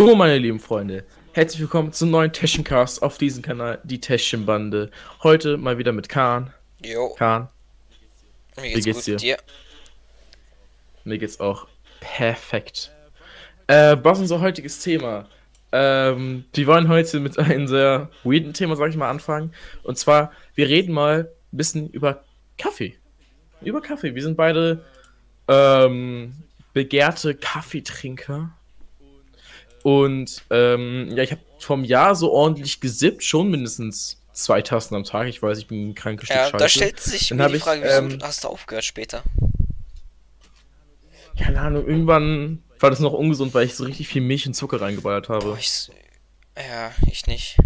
[0.00, 1.04] Go, meine lieben Freunde.
[1.32, 4.90] Herzlich willkommen zum neuen Taschencast auf diesem Kanal, die Taschenbande.
[5.22, 6.54] Heute mal wieder mit Kahn.
[6.82, 7.50] Jo, Kahn,
[8.56, 9.36] mir geht's, geht's gut dir?
[9.36, 9.36] dir?
[11.04, 11.68] mir geht's auch
[12.00, 12.92] perfekt.
[13.66, 15.28] Äh, was ist unser heutiges Thema?
[15.70, 19.52] Ähm, wir wollen heute mit einem sehr weirden Thema, sag ich mal, anfangen.
[19.82, 22.24] Und zwar, wir reden mal ein bisschen über
[22.56, 22.96] Kaffee.
[23.60, 24.14] Über Kaffee.
[24.14, 24.82] Wir sind beide
[25.46, 26.32] ähm,
[26.72, 28.56] begehrte Kaffeetrinker.
[29.82, 35.04] Und ähm, ja, ich habe vom Jahr so ordentlich gesippt, schon mindestens zwei Tassen am
[35.04, 35.28] Tag.
[35.28, 36.56] Ich weiß, ich bin ein krankes Stück Ja, Scheiße.
[36.58, 39.22] da stellt sich Dann mir die ich, Frage, wieso ähm, hast du aufgehört später?
[41.38, 44.80] Keine Ahnung, irgendwann war das noch ungesund, weil ich so richtig viel Milch und Zucker
[44.80, 45.56] reingeballert habe.
[45.58, 45.90] ich, s-
[46.56, 47.56] ja, ich nicht.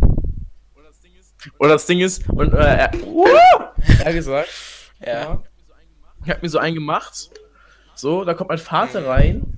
[1.58, 2.90] Oder das Ding ist, und äh, er,
[4.04, 4.48] er gesagt,
[5.04, 5.42] Ja,
[6.24, 7.30] ich hab mir so einen gemacht.
[7.96, 9.53] So, da kommt mein Vater rein,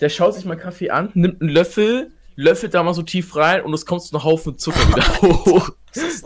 [0.00, 3.62] der schaut sich mal Kaffee an, nimmt einen Löffel, löffelt da mal so tief rein
[3.62, 5.70] und es kommt so ein Haufen Zucker wieder hoch.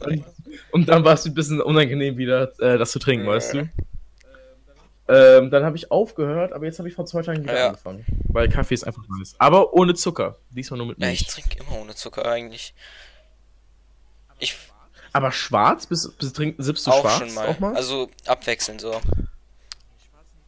[0.05, 0.25] Und,
[0.73, 3.69] und dann war es ein bisschen unangenehm wieder, äh, das zu trinken, weißt du?
[5.07, 7.67] Ähm, dann habe ich aufgehört, aber jetzt habe ich vor zwei Tagen wieder Ja.
[7.69, 8.07] angefangen.
[8.29, 9.35] Weil Kaffee ist einfach nice.
[9.39, 10.37] Aber ohne Zucker.
[10.51, 11.27] Diesmal nur mit ja, ich Milch.
[11.47, 12.75] trinke immer ohne Zucker eigentlich.
[14.39, 14.57] Ich
[15.13, 15.87] aber schwarz?
[15.87, 17.47] Bist, bist, trink, sippst du auch schwarz schon mal.
[17.49, 17.77] auch mal?
[17.77, 19.01] Also abwechselnd so.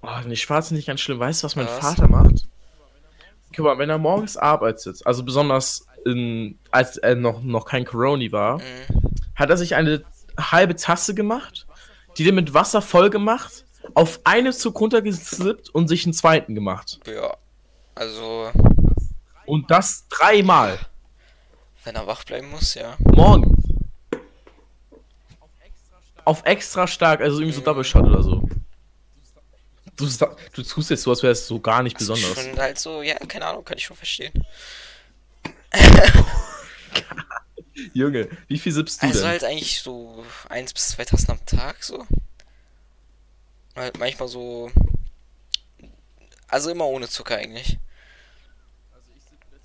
[0.02, 1.18] Oh, nee, schwarz ist nicht ganz schlimm.
[1.18, 1.78] Weißt du, was mein Was?
[1.78, 2.48] Vater macht?
[3.56, 8.30] Guck mal, wenn er morgens arbeitet, also besonders in, als er noch, noch kein Corona
[8.30, 9.10] war, Mhm.
[9.34, 10.04] hat er sich eine
[10.38, 11.66] halbe Tasse gemacht,
[12.18, 17.00] die dann mit Wasser voll gemacht, auf eine Zug runtergesippt und sich einen zweiten gemacht.
[17.06, 17.34] Ja.
[17.94, 18.50] Also,
[19.46, 20.78] Und das dreimal.
[21.84, 22.94] wenn er wach bleiben muss, ja.
[22.98, 23.56] Morgen.
[26.24, 28.42] Auf extra stark, also irgendwie so Double Shot oder so.
[29.96, 30.06] Du,
[30.52, 32.44] du tust jetzt so, als wäre es so gar nicht Also besonders.
[32.44, 34.32] schon halt so, ja, keine Ahnung, kann ich schon verstehen.
[37.92, 39.28] Junge, wie viel sippst du Also denn?
[39.28, 42.06] halt eigentlich so eins bis zwei Tassen am Tag so.
[43.74, 44.70] Halt manchmal so.
[46.48, 47.78] Also immer ohne Zucker eigentlich.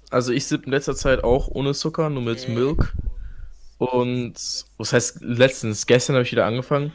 [0.09, 2.53] Also ich sipp in letzter Zeit auch ohne Zucker, nur mit Mhm.
[2.55, 2.93] Milk.
[3.77, 4.33] Und
[4.77, 5.85] was heißt letztens?
[5.85, 6.91] Gestern habe ich wieder angefangen.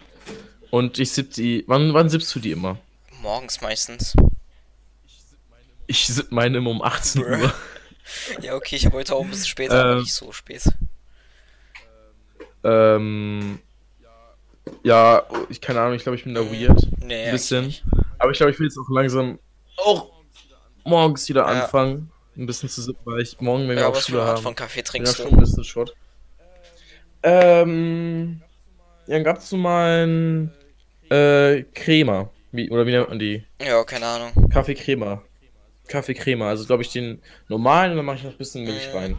[0.70, 1.64] Und ich sipp die.
[1.66, 2.78] Wann, wann sippst du die immer?
[3.26, 4.14] Morgens meistens.
[5.88, 7.30] Ich sipp meine immer um 18 Bruh.
[7.42, 7.54] Uhr.
[8.40, 9.98] Ja, okay, ich habe heute auch ein bisschen später, aber Ähm.
[9.98, 10.62] nicht so spät.
[12.62, 13.58] Ähm.
[14.84, 16.80] Ja, ich keine Ahnung, ich glaube, ich bin da weird.
[17.00, 17.64] Nee, Ein bisschen.
[17.64, 17.82] eigentlich
[18.20, 19.40] Aber ich glaube, ich will jetzt auch langsam
[19.78, 20.12] auch
[20.84, 21.62] morgens wieder Ja.
[21.64, 22.12] anfangen.
[22.36, 23.78] Ein bisschen zu sippen, weil ich morgen, wenn nicht.
[23.78, 24.42] wir Ja, auch Schule Art haben.
[24.44, 25.32] von Kaffee Ja, trinkst schon du?
[25.34, 25.96] ein bisschen Shot.
[27.24, 28.40] Ähm.
[29.08, 30.52] Ja, dann gab's so mal ein.
[31.10, 32.30] Äh, Crema.
[32.56, 33.44] Wie, oder wie nennt man die?
[33.60, 34.48] Ja, keine Ahnung.
[34.50, 35.22] Kaffee-Crema.
[35.88, 36.48] Kaffee-Crema.
[36.48, 38.96] Also, glaube ich, den normalen und dann mache ich noch ein bisschen Milch Mhm.
[38.98, 39.16] rein.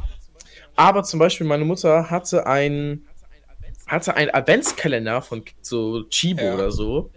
[0.75, 3.03] Aber zum Beispiel, meine Mutter hatte ein.
[3.88, 6.56] hatte einen Adventskalender von so Chibo Ja.
[6.56, 7.09] oder so.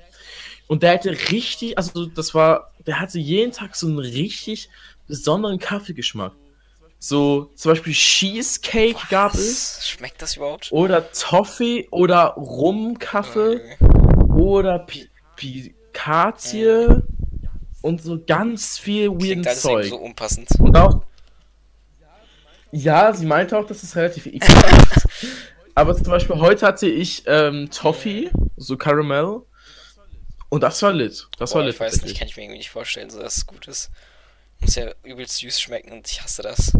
[0.68, 1.76] Und der hatte richtig.
[1.76, 2.70] Also, das war.
[2.86, 4.68] Der hatte jeden Tag so einen richtig
[5.08, 6.32] besonderen Kaffeegeschmack.
[7.00, 9.78] So, zum Beispiel Cheesecake gab es.
[9.78, 9.88] Was?
[9.88, 10.70] Schmeckt das überhaupt?
[10.70, 13.76] Oder Toffee oder Rumkaffee Okay.
[14.40, 17.02] oder Pi Pikazie
[17.82, 19.86] und so ganz viel weirden irgendwie Zeug.
[19.86, 20.48] so unpassend.
[20.58, 21.02] Und auch.
[22.72, 25.06] Ja, sie meinte auch, das ist relativ ekelhaft.
[25.74, 29.42] Aber zum Beispiel heute hatte ich ähm, Toffee, so Caramel.
[30.48, 31.28] Und das war lit.
[31.38, 31.74] Das war Boah, lit.
[31.74, 33.90] ich weiß nicht, kann ich mir irgendwie nicht vorstellen, so dass es gut ist.
[34.60, 36.72] Muss ja übelst süß schmecken und ich hasse das.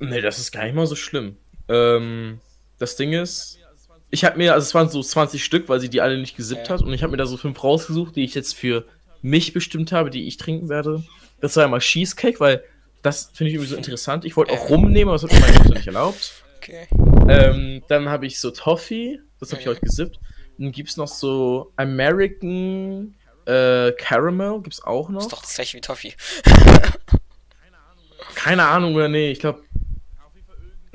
[0.00, 1.36] Nee, das ist gar nicht mal so schlimm.
[1.68, 2.40] Ähm,
[2.78, 3.57] das Ding ist,
[4.10, 6.68] ich habe mir, also es waren so 20 Stück, weil sie die alle nicht gesippt
[6.68, 6.74] Ja.
[6.74, 6.82] hat.
[6.82, 8.86] Und ich habe mir da so fünf rausgesucht, die ich jetzt für
[9.22, 11.02] mich bestimmt habe, die ich trinken werde.
[11.40, 12.62] Das war einmal Cheesecake, weil
[13.02, 14.24] das finde ich irgendwie so interessant.
[14.24, 16.44] Ich wollte auch rumnehmen, aber das hat mir meine Mutter nicht erlaubt.
[16.56, 16.88] Okay.
[17.28, 20.18] Ähm, dann habe ich so Toffee, das habe ich heute gesippt.
[20.58, 23.14] Dann gibt es noch so American
[23.46, 25.20] äh, Caramel, gibt es auch noch.
[25.20, 26.14] Ist doch das gleiche wie Toffee.
[28.34, 29.62] Keine Ahnung, oder nee, ich glaube.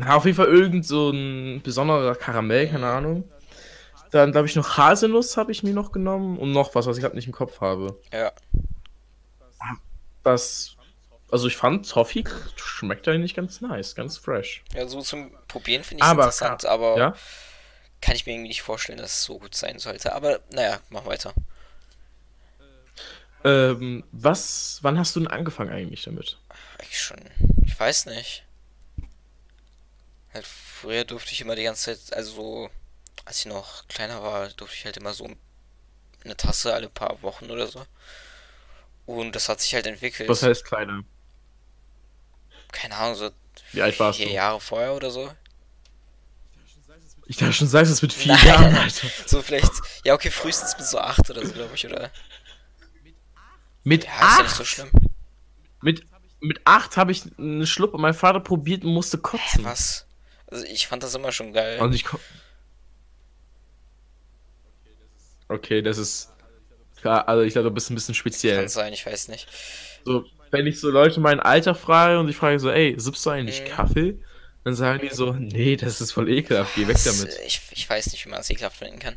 [0.07, 3.30] Auf jeden Fall irgend so ein besonderer Karamell, keine Ahnung.
[4.12, 7.04] Dann glaube ich noch Haselnuss habe ich mir noch genommen und noch was, was ich
[7.04, 8.00] gerade nicht im Kopf habe.
[8.12, 8.31] Ja.
[10.24, 10.75] Das.
[11.31, 12.24] Also ich fand Toffee
[12.56, 14.63] schmeckt eigentlich ganz nice, ganz fresh.
[14.75, 17.16] Ja, so zum Probieren finde ich Aber- interessant, aber Ja?
[18.01, 20.13] kann ich mir irgendwie nicht vorstellen, dass es so gut sein sollte.
[20.13, 21.34] Aber naja, mach weiter.
[23.46, 26.38] Ähm, was, wann hast du denn angefangen eigentlich damit?
[26.80, 27.19] Eigentlich schon.
[27.66, 28.44] Ich weiß nicht.
[30.33, 32.69] Halt früher durfte ich immer die ganze Zeit, also so,
[33.25, 35.30] als ich noch kleiner war, durfte ich halt immer so
[36.24, 37.85] eine Tasse alle paar Wochen oder so.
[39.06, 40.30] Und das hat sich halt entwickelt.
[40.30, 41.03] Was heißt kleiner?
[42.71, 43.30] keine Ahnung, so
[43.71, 44.33] Wie alt warst vier du?
[44.33, 45.31] Jahre vorher oder so.
[47.25, 48.45] Ich dachte schon, sagst du es mit vier Nein.
[48.47, 49.07] Jahren, Alter.
[49.25, 49.71] So vielleicht,
[50.03, 52.12] ja okay, frühestens mit so acht oder so, glaube ich, oder?
[53.83, 54.56] Mit Ja, ist ja acht?
[54.56, 54.91] so schlimm.
[55.81, 56.06] Mit,
[56.39, 59.63] mit acht habe ich einen Schluck und mein Vater probiert und musste kotzen.
[59.63, 60.06] Was?
[60.53, 61.79] Also ich fand das immer schon geil.
[61.79, 62.19] Und ich ko
[65.47, 66.29] Okay, das ist.
[67.01, 68.59] Klar, also ich glaube, du bist ein bisschen speziell.
[68.59, 69.47] Kann sein, ich weiß nicht.
[70.05, 73.31] So, wenn ich so Leute mein Alter frage und ich frage so, ey, sippst du
[73.31, 73.67] eigentlich Mhm.
[73.67, 74.19] Kaffee?
[74.63, 77.38] Dann sagen die so, nee, das ist voll ekelhaft, geh weg damit.
[77.45, 79.15] Ich, ich weiß nicht, wie man das ekelhaft finden kann.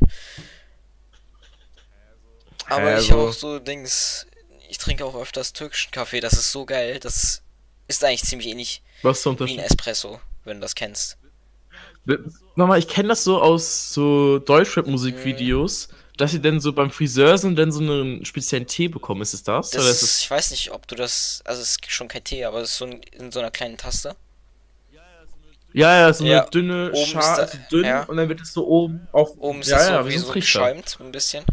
[2.65, 4.27] Aber Hä, ich habe auch so Dings.
[4.69, 6.99] Ich trinke auch öfters türkischen Kaffee, das ist so geil.
[6.99, 7.43] Das
[7.87, 9.59] ist eigentlich ziemlich ähnlich Was wie ein?
[9.59, 11.17] Espresso, wenn du das kennst.
[12.55, 17.57] Nochmal, ich kenne das so aus so Deutschrap-Musikvideos, dass sie dann so beim Friseur sind,
[17.57, 19.21] dann so einen speziellen Tee bekommen.
[19.21, 19.71] Ist es das?
[19.71, 21.41] Das ist, es ich weiß nicht, ob du das.
[21.45, 23.77] Also, es ist schon kein Tee, aber es ist so ein, in so einer kleinen
[23.77, 24.15] Taste.
[25.73, 28.03] ja, ja, so eine Ja, dünne Schale, also dünn ja.
[28.05, 29.31] und dann wird es so oben auf.
[29.37, 31.43] Oben ist ja, das ja, so wie so geschäumt, ein bisschen.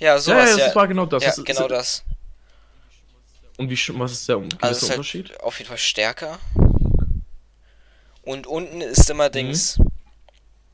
[0.00, 0.66] Ja, Ja, sowas, ja, ja.
[0.66, 1.22] das war genau das.
[1.22, 2.02] ja, Das ist- genau das.
[3.56, 5.30] Und wie, was ist der gewisse Also, ist Unterschied?
[5.30, 6.38] halt auf jeden Fall stärker.
[8.28, 9.78] Und unten ist immer Dings.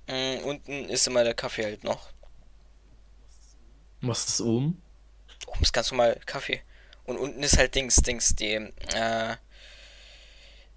[0.08, 2.08] Mm, unten ist immer der Kaffee halt noch.
[4.02, 4.80] Was ist oben?
[5.46, 6.62] Oben ist ganz normal Kaffee.
[7.04, 9.36] Und unten ist halt Dings, Dings, die, äh,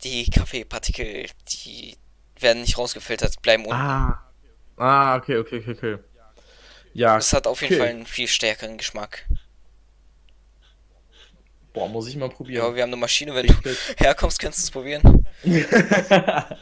[0.03, 1.97] die Kaffeepartikel, die
[2.39, 4.00] werden nicht rausgefiltert, bleiben unten.
[4.01, 4.24] Ah.
[4.77, 5.97] Ah, okay, okay, okay, okay.
[6.94, 7.77] Ja, Es hat auf jeden okay.
[7.77, 9.27] Fall einen viel stärkeren Geschmack.
[11.74, 12.75] boah, muss ich mal Ja, probieren.
[12.75, 13.53] wir haben eine Maschine, wenn du
[13.97, 15.26] herkommst, kannst du es probieren.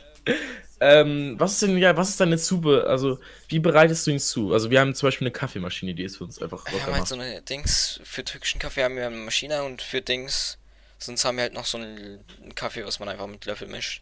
[0.80, 2.86] ähm, was ist denn, ja, was ist deine Zube?
[2.88, 4.54] Also, wie bereitest du ihn zu?
[4.54, 7.08] Also, wir haben zum Beispiel eine Kaffeemaschine, die ist für uns einfach Wir haben halt
[7.08, 10.58] so eine Dings, für türkischen Kaffee haben wir eine Maschine und für Dings,
[11.00, 12.24] sonst haben wir halt noch so einen
[12.56, 14.02] Kaffee, was man einfach mit Löffel mischt.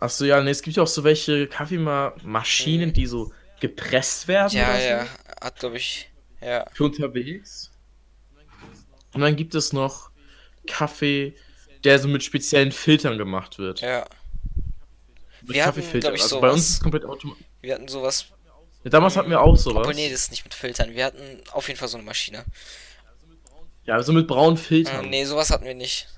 [0.00, 4.56] Achso, ja, nee, es gibt ja auch so welche Kaffeemaschinen, die so gepresst werden.
[4.56, 5.06] Ja, oder so, ja,
[5.42, 6.10] hat glaube ich,
[6.40, 6.64] ja.
[6.72, 7.70] Für unterwegs.
[9.12, 10.10] Und dann gibt es noch
[10.66, 11.34] Kaffee,
[11.84, 13.80] der so mit speziellen Filtern gemacht wird.
[13.80, 14.04] Ja,
[15.42, 16.08] Mit Wir hatten, Kaffeefilter.
[16.08, 16.54] glaub ich, also bei sowas.
[16.56, 17.44] uns ist es komplett automatisch.
[17.60, 18.26] wir hatten sowas,
[18.84, 19.80] Damals hatten wir auch sowas.
[19.80, 22.44] obwohl nee, das ist nicht mit Filtern, wir hatten auf jeden Fall so eine Maschine.
[23.84, 25.08] Ja, also mit braunen Filtern.
[25.10, 26.08] nee, sowas hatten wir nicht.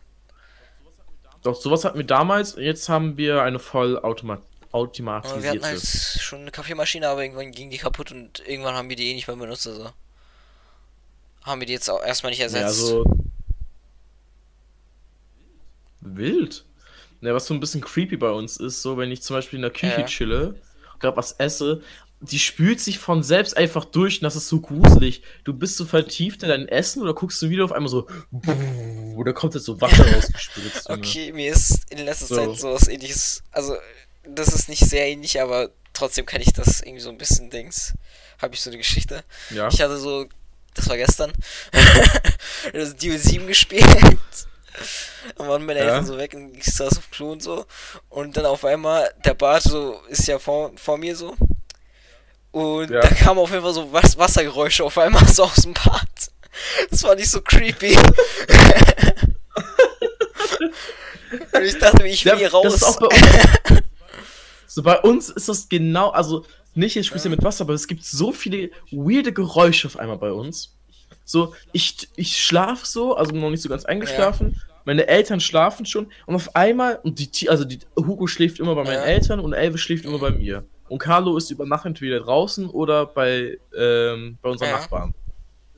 [1.43, 2.55] Doch, sowas hatten wir damals.
[2.57, 4.41] Jetzt haben wir eine voll automa
[4.73, 8.89] Aber wir hatten halt schon eine Kaffeemaschine, aber irgendwann ging die kaputt und irgendwann haben
[8.89, 9.91] wir die eh nicht mehr benutzt, also.
[11.43, 12.63] Haben wir die jetzt auch erstmal nicht ersetzt.
[12.63, 13.05] Ja, also.
[16.03, 16.65] Wild.
[17.21, 19.63] Ja, was so ein bisschen creepy bei uns ist, so wenn ich zum Beispiel in
[19.63, 20.07] der Küche Ja.
[20.07, 20.55] chille,
[20.99, 21.81] gerade was esse,
[22.21, 25.23] die spült sich von selbst einfach durch und das ist so gruselig.
[25.45, 28.07] Du bist so vertieft in dein Essen oder guckst du wieder auf einmal so,
[29.17, 30.89] oder kommt jetzt so Wasser rausgespritzt.
[30.89, 30.99] Junge.
[31.01, 32.35] Okay, mir ist in letzter So.
[32.37, 33.43] Zeit sowas ähnliches.
[33.51, 33.77] Also,
[34.25, 37.93] das ist nicht sehr ähnlich, aber trotzdem kann ich das irgendwie so ein bisschen Dings.
[38.41, 39.23] Habe ich so eine Geschichte.
[39.51, 39.69] Ja.
[39.69, 40.27] Ich hatte so,
[40.75, 41.33] das war gestern,
[42.73, 43.85] das Duel 7 gespielt.
[45.37, 45.87] Da waren meine Ja.
[45.87, 47.65] Eltern so weg und ich saß auf dem Klo und so.
[48.09, 51.35] Und dann auf einmal, der Bart so, ist ja vor, vor mir so.
[52.51, 53.01] Und Ja.
[53.01, 56.09] da kam auf jeden Fall so Was Wassergeräusche auf einmal so aus dem Bad.
[56.91, 57.97] Das war nicht so creepy.
[61.53, 62.75] und ich dachte mir, ich will Ja, hier das raus.
[62.75, 63.83] ist auch bei uns.
[64.67, 68.05] so bei uns ist das genau, also nicht jetzt speziell mit Wasser, aber es gibt
[68.05, 70.75] so viele weirde Geräusche auf einmal bei uns.
[71.25, 74.61] So, ich, ich schlaf so, also noch nicht so ganz eingeschlafen.
[74.85, 78.83] Meine Eltern schlafen schon und auf einmal, und die, also die, Hugo schläft immer bei
[78.83, 79.05] meinen Ja.
[79.05, 80.65] Eltern und Elve schläft immer bei mir.
[80.89, 84.79] Und Carlo ist über Nacht entweder draußen oder bei, ähm, bei unseren Ja.
[84.79, 85.15] Nachbarn.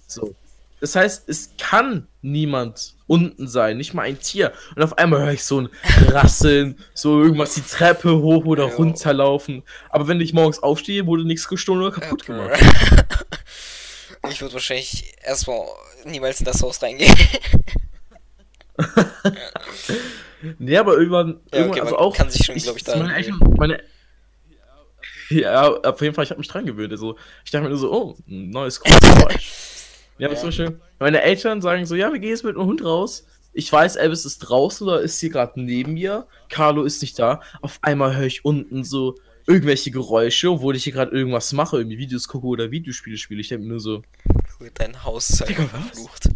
[0.06, 0.34] So.
[0.80, 4.52] Das heißt, es kann niemand unten sein, nicht mal ein Tier.
[4.74, 5.68] Und auf einmal höre ich so ein
[6.08, 9.62] Rasseln, so irgendwas die Treppe hoch oder runterlaufen.
[9.90, 12.60] Aber wenn ich morgens aufstehe, wurde nichts gestohlen oder kaputt Ja, gemacht.
[14.31, 15.66] Ich würde wahrscheinlich erstmal
[16.04, 17.14] niemals in das Haus reingehen.
[20.59, 22.14] Nee, aber irgendwann, Ja, irgendwann okay, also auch.
[22.14, 23.83] kann sich schon, glaub ich, da meine Eltern, meine,
[25.31, 26.93] ja, auf jeden Fall, ich habe mich dran gewöhnt.
[26.93, 29.52] Also, ich dachte mir nur so, oh, ein neues Geräusch.
[30.19, 30.40] Ja, aber Ja.
[30.40, 33.26] zum Beispiel, meine Eltern sagen so, ja, wir gehen jetzt mit dem Hund raus.
[33.52, 36.28] Ich weiß, Elvis ist draußen oder ist hier gerade neben mir.
[36.49, 37.40] Carlo ist nicht da.
[37.62, 41.98] Auf einmal höre ich unten so irgendwelche Geräusche, obwohl ich hier gerade irgendwas mache, irgendwie
[41.98, 43.40] Videos gucke oder Videospiele spiele.
[43.40, 44.02] Ich denke mir nur so,
[44.74, 46.28] Dein Haus ist halt verflucht.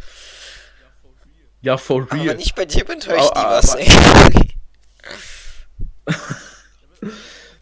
[1.62, 2.26] ja, for Aber real.
[2.28, 3.70] wenn ich bei dir bin, höre ich nie Aber- was.
[3.72, 3.88] aber- ey.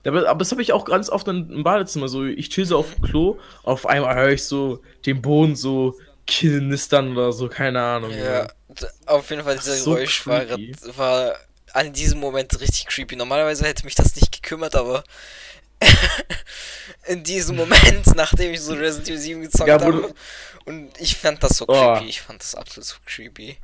[0.05, 2.07] Ja, Aber, aber das habe ich auch ganz oft in- im Badezimmer.
[2.09, 5.97] So, ich chill so auf dem Klo, auf einmal höre ich so den Boden so
[6.29, 8.13] knistern oder so, keine Ahnung.
[8.13, 8.47] Ja,
[9.07, 10.45] auf jeden Fall, dieser so Geräusch war,
[10.97, 11.35] war
[11.77, 13.17] an diesem Moment richtig creepy.
[13.17, 15.05] Normalerweise hätte mich das nicht gekümmert, aber
[17.07, 20.15] in diesem Moment, nachdem ich so Resident Evil 7 gezockt Ja, habe,
[20.65, 21.95] und ich fand das so Oh.
[21.95, 22.09] creepy.
[22.09, 23.57] Ich fand das absolut so creepy.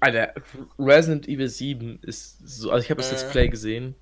[0.00, 0.34] Alter,
[0.78, 3.14] Resident Evil 7 ist so, also ich habe das Äh.
[3.16, 3.94] Let's Play gesehen.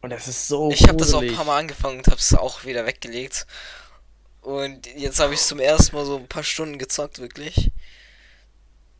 [0.00, 2.34] Und das ist so Ich habe das auch ein paar Mal angefangen und habe es
[2.34, 3.46] auch wieder weggelegt.
[4.42, 7.70] Und jetzt habe ich zum ersten Mal so ein paar Stunden gezockt, wirklich.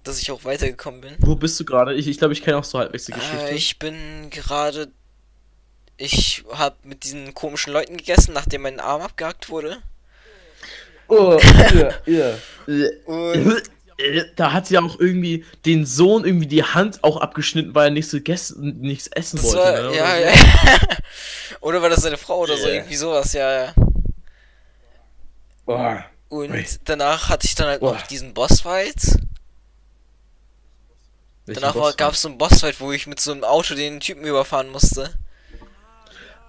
[0.04, 1.16] Dass ich auch weitergekommen bin.
[1.18, 1.94] Wo bist du gerade?
[1.94, 3.50] Ich, ich glaube, ich kenne auch so halbwegs die Geschichte.
[3.50, 4.88] Äh, ich bin gerade.
[5.96, 9.78] Ich habe mit diesen komischen Leuten gegessen, nachdem mein Arm abgehackt wurde.
[11.08, 11.38] oh,
[11.74, 12.34] ja, ja.
[14.36, 17.90] Da hat sie ja auch irgendwie den Sohn irgendwie die Hand auch abgeschnitten, weil er
[17.90, 19.58] nichts, gegessen, nichts essen das wollte.
[19.58, 19.96] war, ne?
[19.96, 20.32] ja, Oder ja.
[21.62, 22.74] oder war das seine Frau oder so, Yeah.
[22.76, 23.72] irgendwie sowas, ja, ja.
[23.74, 23.92] so.
[25.66, 26.04] Boah.
[26.28, 27.94] Und danach hatte ich dann halt Boah.
[27.94, 29.18] noch diesen Bossfight.
[31.48, 34.24] Welchen Danach gab es so einen Bossfight, wo ich mit so einem Auto den Typen
[34.24, 35.14] überfahren musste.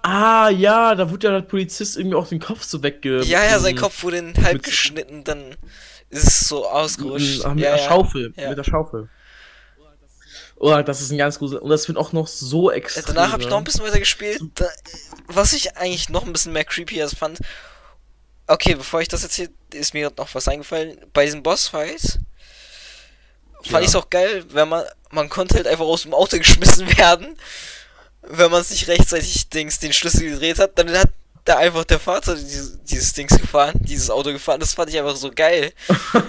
[0.02, 3.22] Ah, ja, da wurde ja der Polizist irgendwie auch den Kopf so wegge...
[3.22, 5.56] Ja, ja, sein mit- Kopf wurde in halb geschnitten, dann
[6.10, 7.44] ist es so ausgerutscht.
[7.44, 7.88] Mit, mit ja, der ja.
[7.88, 8.32] Schaufel.
[8.36, 8.48] Ja.
[8.50, 9.08] Mit der Schaufel.
[10.56, 11.62] Oh, das ist ein ganz gruselig.
[11.62, 13.04] Und das wird auch noch so extrem.
[13.06, 13.52] Danach habe ich ne?
[13.52, 14.42] noch ein bisschen weiter gespielt.
[14.56, 14.66] Da,
[15.26, 17.38] was ich eigentlich noch ein bisschen mehr creepy als fand.
[18.46, 20.98] Okay, bevor ich das erzähle, ist mir noch was eingefallen.
[21.14, 22.18] Bei diesem Bossfight
[23.62, 23.80] fand Ja.
[23.80, 27.36] ich es auch geil, wenn man man konnte halt einfach aus dem Auto geschmissen werden,
[28.22, 30.78] wenn man es nicht rechtzeitig Dings den Schlüssel gedreht hat.
[30.78, 31.10] Dann hat
[31.44, 34.60] da einfach der Vater dieses, dieses Dings gefahren, dieses Auto gefahren.
[34.60, 35.72] Das fand ich einfach so geil.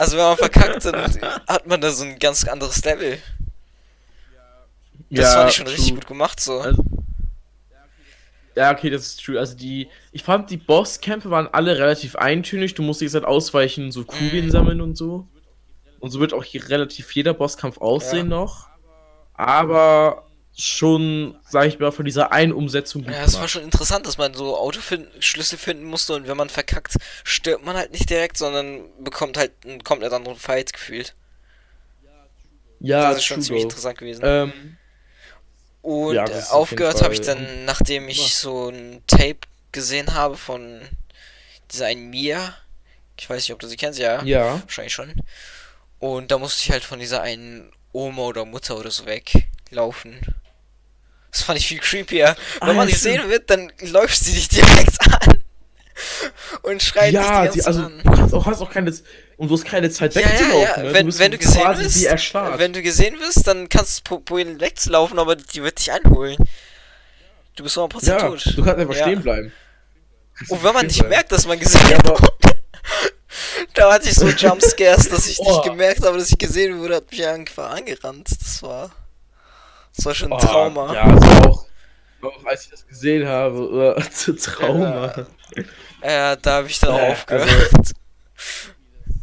[0.00, 3.18] Also wenn man verkackt, dann hat man da so ein ganz anderes Level.
[5.10, 5.94] Das ja, fand ich schon richtig true.
[5.96, 6.60] gut gemacht so.
[6.60, 6.84] Also,
[8.54, 9.38] ja, okay, das ist true.
[9.40, 12.74] Also die, ich fand die Bosskämpfe waren alle relativ eintönig.
[12.74, 14.50] Du musst jetzt halt ausweichen, so Kugeln Mhm.
[14.50, 15.26] sammeln und so.
[16.00, 18.68] Und so wird auch hier relativ jeder Bosskampf aussehen noch.
[19.34, 24.18] Aber schon, sag ich mal, von dieser einen Umsetzung Ja, es war schon interessant, dass
[24.18, 28.82] man so Autoschlüssel finden musste und wenn man verkackt, stirbt man halt nicht direkt, sondern
[28.98, 31.14] bekommt halt einen komplett anderen Fight gefühlt.
[32.80, 34.22] Ja, das ist schon ziemlich interessant gewesen.
[34.24, 34.76] Ähm,
[35.82, 39.38] und ja, aufgehört habe ich dann, nachdem ich so ein Tape
[39.70, 40.80] gesehen habe von
[41.70, 42.54] dieser einen Mia.
[43.16, 44.22] Ich weiß nicht, ob du sie kennst, ja.
[44.22, 44.60] ja.
[44.62, 45.22] Wahrscheinlich schon.
[45.98, 50.18] Und da musste ich halt von dieser einen Oma oder Mutter oder so weglaufen.
[51.32, 52.36] Das fand ich viel creepier.
[52.60, 53.30] Wenn Ah, man gesehen stimmt.
[53.32, 55.42] wird, dann läuft sie dich direkt an.
[56.62, 58.00] Und schreit Ja, dich die also an.
[58.04, 58.94] du hast auch, hast auch keine,
[59.36, 60.60] und du hast keine Zeit Ja, ja, wegzulaufen.
[60.62, 60.82] ja.
[60.84, 60.94] Ne?
[60.94, 62.04] Wenn, du wenn du gesehen wirst,
[62.58, 66.36] wenn du gesehen wirst, dann kannst du pro- probieren wegzulaufen, aber die wird dich einholen.
[67.56, 68.46] Du bist 100% ja, tot.
[68.56, 69.52] du kannst einfach stehen bleiben.
[70.48, 72.28] Und wenn man nicht merkt, dass man gesehen wurde.
[73.74, 75.50] Da hatte ich so Jumpscares, dass ich Oh.
[75.50, 78.28] nicht gemerkt habe, dass ich gesehen wurde, hat mich einfach angerannt.
[78.40, 78.90] Das war.
[79.96, 80.94] Das war schon ein Oh, Trauma.
[80.94, 81.66] Ja, also auch,
[82.22, 85.26] auch als ich das gesehen habe, äh, zu Trauma.
[86.02, 87.70] Ja, da habe ich dann auch Ja, aufgehört.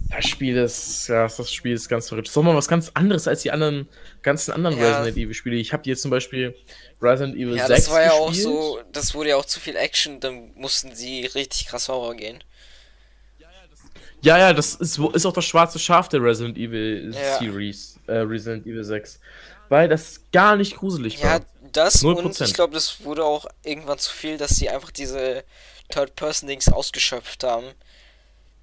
[0.10, 2.28] Das Spiel ist, ja, das Spiel ist ganz verrückt.
[2.28, 3.90] Das ist doch mal was ganz anderes als die anderen,
[4.22, 4.88] ganzen anderen Ja.
[5.00, 5.56] Resident Evil Spiele.
[5.58, 6.56] Ich habe jetzt zum Beispiel
[7.02, 8.44] Resident Evil ja, 6 das war ja auch gespielt.
[8.46, 12.42] so, das wurde ja auch zu viel Action, dann mussten sie richtig krass Horror gehen.
[14.26, 17.38] Ja, ja, das ist, wo- ist auch das schwarze Schaf der Resident Evil Ja.
[17.40, 19.20] Series, äh, Resident Evil 6.
[19.70, 21.42] Weil das gar nicht gruselig Ja, war.
[21.72, 22.48] das und 0%.
[22.48, 25.44] ich glaube, das wurde auch irgendwann zu viel, dass sie einfach diese
[25.90, 27.68] Third-Person-Dings ausgeschöpft haben.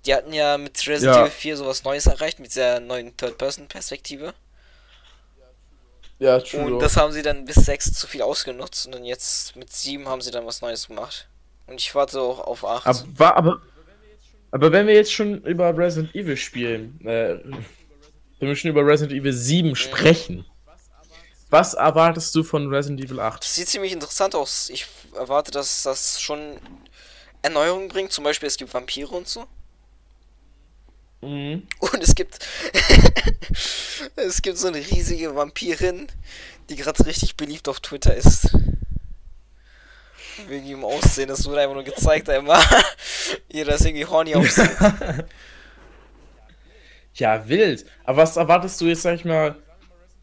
[0.04, 1.23] Die hatten ja mit Resident Ja.
[1.23, 4.35] Evil 4 sowas Neues erreicht, mit dieser neuen Third-Person-Perspektive.
[6.19, 6.75] Ja, true.
[6.75, 10.09] Und das haben sie dann bis 6 zu viel ausgenutzt und dann jetzt mit 7
[10.09, 11.28] haben sie dann was Neues gemacht.
[11.66, 12.87] Und ich warte auch auf 8.
[13.16, 13.62] aber, aber,
[14.53, 17.39] aber wenn wir jetzt schon über Resident Evil spielen, äh,
[18.39, 20.45] wenn wir schon über Resident Evil 7 sprechen,
[21.49, 23.43] was erwartest du von Resident Evil 8?
[23.43, 24.71] Das sieht ziemlich interessant aus.
[24.71, 26.59] Ich erwarte, dass das schon
[27.43, 28.13] Erneuerungen bringt.
[28.13, 29.47] Zum Beispiel, es gibt Vampire und so.
[31.23, 31.67] Mhm.
[31.79, 32.39] Und es gibt.
[34.17, 36.09] es gibt so eine riesige Vampirin,
[36.69, 38.55] die gerade richtig beliebt auf Twitter ist.
[40.49, 42.62] Wegen ihrem Aussehen, das wurde einfach nur gezeigt einmal.
[43.51, 44.69] Jeder ist irgendwie horny auf sie.
[47.15, 47.85] Ja, wild.
[48.05, 49.57] Aber was erwartest du jetzt, sag ich mal,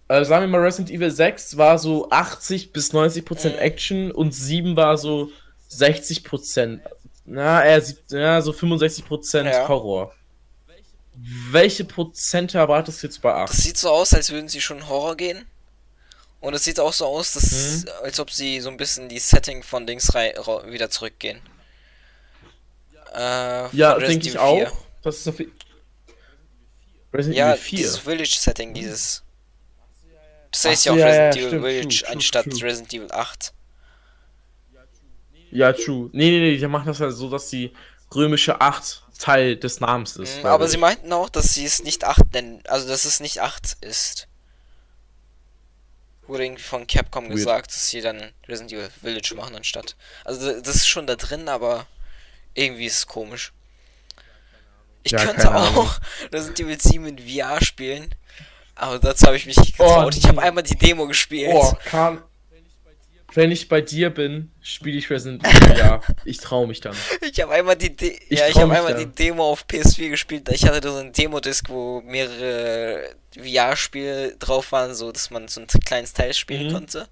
[0.07, 3.61] äh, sagen wir mal, Resident Evil 6 war so 80 bis 90 Prozent Mhm.
[3.61, 5.29] Action und 7 war so
[5.67, 6.81] 60 Prozent.
[7.25, 9.67] Na, eher ja, so 65 Prozent Ja.
[9.67, 10.13] Horror.
[11.51, 13.49] Welche Prozente erwartest du jetzt bei 8?
[13.49, 15.45] Das sieht so aus, als würden sie schon Horror gehen.
[16.41, 17.89] Und es sieht auch so aus, dass, Mhm.
[18.03, 21.41] als ob sie so ein bisschen die Setting von Dings wieder zurückgehen.
[23.13, 24.71] Äh, Ja, denke ich Resident Evil 4.
[24.71, 24.77] auch.
[25.01, 25.47] Das ist auf, je-
[27.13, 27.77] Resident Ja, Evil 4.
[27.77, 29.23] dieses Village-Setting, dieses.
[30.51, 32.63] Das heißt so, ja auch ja, ja, Resident Evil stimmt, Village true, anstatt true.
[32.63, 33.53] Resident Evil 8.
[35.51, 36.09] Ja, true.
[36.13, 37.73] Nee, nee, nee, die machen das halt so, dass die
[38.13, 40.39] römische 8 Teil des Namens ist.
[40.39, 40.71] Mhm, aber ich.
[40.71, 44.27] sie meinten auch, dass sie es nicht 8 nennen, also dass es nicht 8 ist.
[46.29, 47.35] Wurde irgendwie von Capcom Weird.
[47.35, 49.95] gesagt, dass sie dann Resident Evil Village machen anstatt.
[50.23, 51.87] Also das ist schon da drin, aber
[52.53, 53.51] irgendwie ist es komisch.
[55.03, 55.99] Ich Ja, könnte auch.
[56.31, 58.13] Resident Evil 7 in VR spielen,
[58.75, 60.15] aber dazu habe ich mich nicht Oh, getraut.
[60.15, 61.51] ich habe einmal die Demo gespielt.
[61.53, 62.21] Oh, Kahn.
[63.33, 66.01] Wenn ich bei dir bin, spiele ich Resident Evil, ja.
[66.25, 66.95] Ich trau mich dann.
[67.21, 70.09] Ich habe einmal die De Ich ja, ich habe mich einmal die Demo auf PS4
[70.09, 70.49] gespielt.
[70.51, 75.67] Ich hatte so einen Demo-Disc, wo mehrere VR-Spiele drauf waren, so dass man so ein
[75.85, 76.73] kleines Teil spielen Mhm.
[76.73, 77.07] konnte.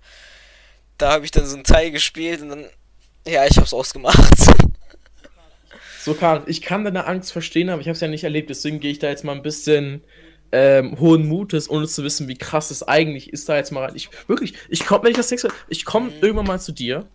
[0.97, 2.65] Da habe ich dann so ein Teil gespielt und dann
[3.27, 4.17] ja, ich hab's ausgemacht.
[5.99, 8.79] So, Kahn, ich kann deine Angst verstehen, aber ich habe es ja nicht erlebt, deswegen
[8.79, 10.01] gehe ich da jetzt mal ein bisschen
[10.51, 13.95] ähm, hohen Mutes, ohne zu wissen, wie krass es eigentlich ist, da jetzt mal rein.
[13.95, 16.13] Ich wirklich, ich komme, wenn ich das nächste, ich komme Mhm.
[16.21, 17.05] irgendwann mal zu dir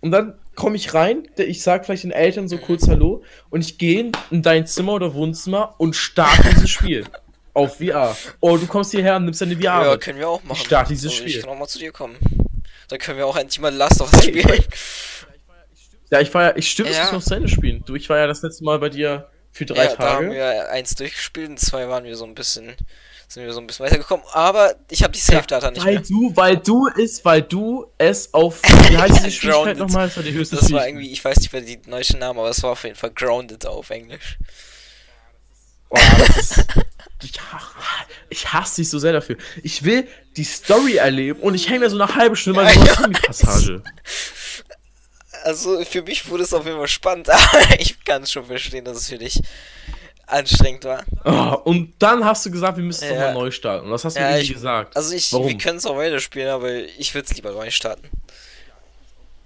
[0.00, 2.48] und dann komme ich rein, ich sag vielleicht den Eltern Mhm.
[2.48, 7.04] so kurz Hallo und ich gehe in dein Zimmer oder Wohnzimmer und starte dieses Spiel
[7.54, 8.16] auf VR.
[8.40, 9.62] Oh, du kommst hierher und nimmst deine VR.
[9.84, 10.00] ja, mit.
[10.00, 10.64] können wir auch machen.
[10.64, 11.42] starte dieses Also, Ich Spiel.
[11.42, 12.16] kann auch mal zu dir kommen.
[12.88, 14.62] Dann können wir auch endlich mal Last of Us spielen.
[16.10, 17.04] Ja, ich war ja, ich stimmt, Ja.
[17.04, 17.82] es noch zu Ende spielen.
[17.84, 20.34] Du, ich war ja das letzte Mal bei dir für drei ja, da haben Tage.
[20.34, 22.76] wir eins durchgespielt und zwei waren wir so ein bisschen,
[23.26, 24.26] sind wir so ein bisschen weitergekommen.
[24.32, 26.02] Aber ich habe die Save-Data nicht weil mehr.
[26.02, 28.60] du, weil du es, weil du es auf,
[28.90, 30.08] wie heißt diese Schwierigkeit nochmal?
[30.08, 32.50] Das war die höchste Das war irgendwie, ich weiß nicht mehr die deutschen Namen, aber
[32.50, 34.38] es war auf jeden Fall Grounded auf Englisch.
[35.88, 36.66] Boah, das ist,
[37.22, 37.32] ich,
[38.28, 39.36] ich hasse dich so sehr dafür.
[39.62, 42.80] Ich will die Story erleben und ich hänge da so eine halbe Stunde mal Ja,
[42.80, 42.96] so ja.
[43.04, 43.82] eine Passage.
[45.46, 48.84] Also für mich wurde es auf jeden Fall spannend, aber ich kann es schon verstehen,
[48.84, 49.40] dass es für dich
[50.26, 51.04] anstrengend war.
[51.24, 53.16] Oh, und dann hast du gesagt, wir müssen es Ja.
[53.16, 53.86] nochmal neu starten.
[53.86, 54.96] Und das hast du Ja, mir nie ich- gesagt.
[54.96, 55.46] Also ich, Warum?
[55.46, 58.08] wir können es auch weiterspielen, aber ich würde es lieber neu starten.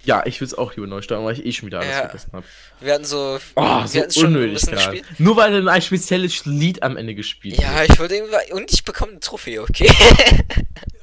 [0.03, 1.99] ja, ich will es auch lieber neu starten, weil ich eh schon wieder alles Ja.
[1.99, 2.45] vergessen habe.
[2.79, 5.05] Wir hatten so, Oh, wir so hatten schon ein unnötig, gespielt.
[5.19, 8.83] Nur weil dann ein spezielles Lied am Ende gespielt Ja, ich wollte irgendwie, und ich
[8.83, 9.91] bekomme eine Trophäe, okay?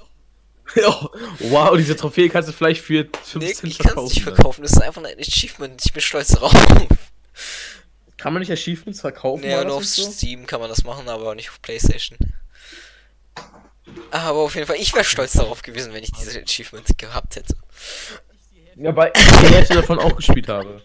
[0.85, 1.09] Oh,
[1.41, 3.09] wow, diese Trophäe kannst du vielleicht für Nee,
[3.55, 4.05] 15 ich kann es verkaufen.
[4.15, 4.35] nicht dann.
[4.35, 6.53] verkaufen, das ist einfach ein Achievement, ich bin stolz darauf.
[8.19, 9.45] Kann man nicht Achievements verkaufen?
[9.45, 10.11] Ja, war nur auf nicht so?
[10.11, 12.19] Steam kann man das machen, aber nicht auf Playstation.
[14.11, 17.55] Aber auf jeden Fall, ich wäre stolz darauf gewesen, wenn ich diese Achievement gehabt hätte.
[18.77, 20.83] Ja, weil ich die Hälfte davon auch gespielt habe.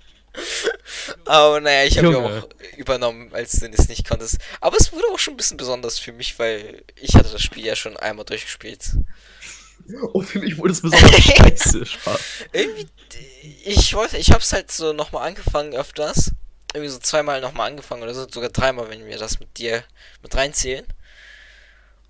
[1.26, 4.38] Aber naja, ich habe ja auch übernommen, als du es nicht konntest.
[4.62, 7.65] Aber es wurde auch schon ein bisschen besonders für mich, weil ich hatte das Spiel
[7.65, 8.91] ja schon einmal durchgespielt.
[10.13, 11.86] Oh, für mich wurde es besonders scheiße.
[11.86, 12.22] Spaß.
[12.52, 12.88] Irgendwie,
[13.65, 16.32] ich wollte, ich hab's halt so nochmal angefangen öfters.
[16.74, 19.84] Irgendwie so zweimal nochmal angefangen oder so, sogar dreimal, wenn wir das mit dir
[20.22, 20.86] mit reinzählen.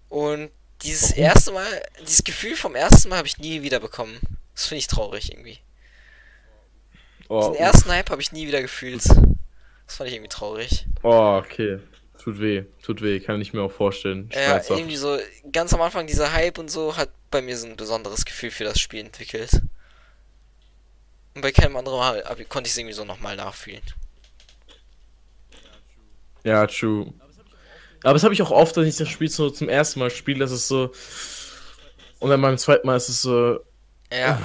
[0.09, 0.51] Und
[0.83, 1.23] dieses Warum?
[1.23, 4.19] erste Mal, dieses Gefühl vom ersten Mal habe ich nie wieder bekommen.
[4.53, 5.59] Das finde ich traurig irgendwie.
[7.29, 9.03] Oh, Den ersten Hype habe ich nie wieder gefühlt.
[9.05, 10.85] Das fand ich irgendwie traurig.
[11.03, 11.79] oh, okay.
[12.23, 12.63] Tut weh.
[12.81, 13.19] Tut weh.
[13.19, 14.29] Kann ich mir auch vorstellen.
[14.33, 15.17] Ja, irgendwie so,
[15.51, 18.63] ganz am Anfang dieser Hype und so hat bei mir so ein besonderes Gefühl für
[18.63, 19.61] das Spiel entwickelt.
[21.35, 23.81] Und bei keinem anderen Mal konnte ich es irgendwie so nochmal nachfühlen.
[26.45, 27.13] Ja, true.
[28.03, 30.39] Aber das habe ich auch oft, wenn ich das Spiel so zum ersten Mal spiele,
[30.39, 30.93] dass es so.
[32.19, 33.59] Und dann beim zweiten Mal ist es so.
[34.11, 34.41] Ja.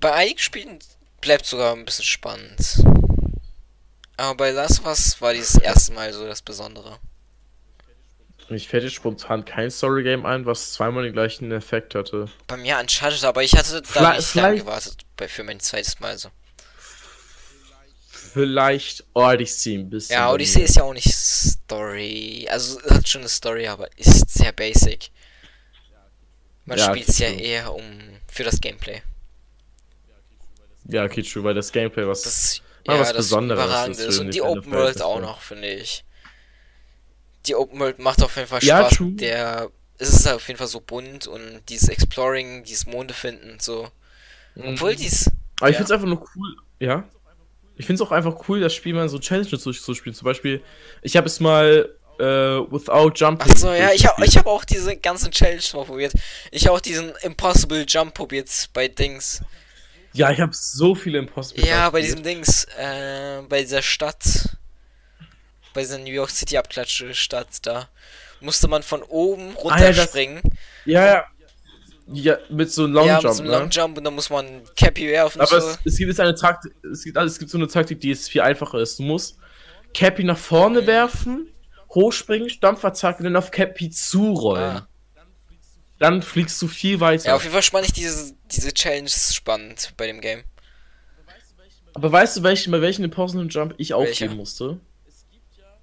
[0.00, 0.78] Bei einigen Spielen
[1.20, 2.82] bleibt sogar ein bisschen spannend.
[4.18, 6.98] Aber bei Last Us war dieses erste Mal so das Besondere.
[8.50, 12.26] Mich fällt jetzt spontan kein Story-Game ein, was zweimal den gleichen Effekt hatte.
[12.46, 16.00] Bei mir Uncharted, aber ich hatte da Vla- nicht lange gewartet bei, für mein zweites
[16.00, 16.30] Mal so.
[18.10, 20.14] Vielleicht Odyssey ein bisschen.
[20.14, 22.48] Ja, Odyssey ist ja auch nicht Story.
[22.50, 25.10] Also es hat schon eine Story, aber ist sehr basic.
[26.64, 27.84] Man Ja, spielt es ja eher um
[28.28, 29.00] für das Gameplay.
[30.84, 32.22] Ja, okay, true, weil das Gameplay was.
[32.22, 35.40] Das, Mal ja, was das Besonderes Überragende ist Und die Nintendo Open World auch noch,
[35.42, 36.04] finde ich.
[37.46, 38.94] Die Open World macht auf jeden Fall Ja, Spaß.
[38.96, 39.12] true.
[39.12, 43.62] Der, es ist auf jeden Fall so bunt und dieses Exploring, dieses Monde finden und
[43.62, 43.88] so.
[44.56, 44.96] Obwohl Mhm.
[44.96, 45.30] dies.
[45.60, 45.78] Aber ich ja.
[45.78, 47.04] find's einfach nur cool, ja.
[47.76, 50.14] Ich find's auch einfach cool, das Spiel mal so Challenges durchzuspielen.
[50.14, 50.62] Zum Beispiel,
[51.02, 53.52] ich habe es mal äh, Without Jumping.
[53.52, 56.12] Achso, ja, ich habe ich hab auch diese ganzen Challenges mal probiert.
[56.50, 59.40] Ich habe auch diesen Impossible Jump probiert bei Dings.
[60.18, 64.56] Ja, ich habe so viele Impossible Ja, bei diesem Dings, äh, bei dieser Stadt,
[65.74, 67.88] bei dieser New York City Abklatsche Stadt da,
[68.40, 70.42] musste man von oben Ah, ja, das- runterspringen.
[70.84, 71.24] Ja, ja.
[72.10, 73.58] Ja, mit so einem Long ja, Jump, mit so einem ne?
[73.58, 75.68] Long Jump und dann muss man Cappy werfen und Aber so.
[75.68, 78.08] es, es gibt jetzt eine Taktik, es gibt, also es gibt so eine Taktik, die
[78.08, 78.98] jetzt viel einfacher ist.
[78.98, 79.36] Du musst
[79.92, 80.86] Cappy nach vorne Mhm.
[80.86, 81.52] werfen,
[81.94, 84.78] hochspringen, Stampfattacke, dann auf Cappy zurollen.
[84.78, 84.88] Ah.
[85.98, 87.28] Dann fliegst du viel weiter.
[87.28, 90.44] Ja, auf jeden Fall spann ich diese, diese Challenge spannend bei dem Game.
[91.94, 94.78] Aber weißt du, welchen, bei welchen Impossible Jump ich aufgeben musste?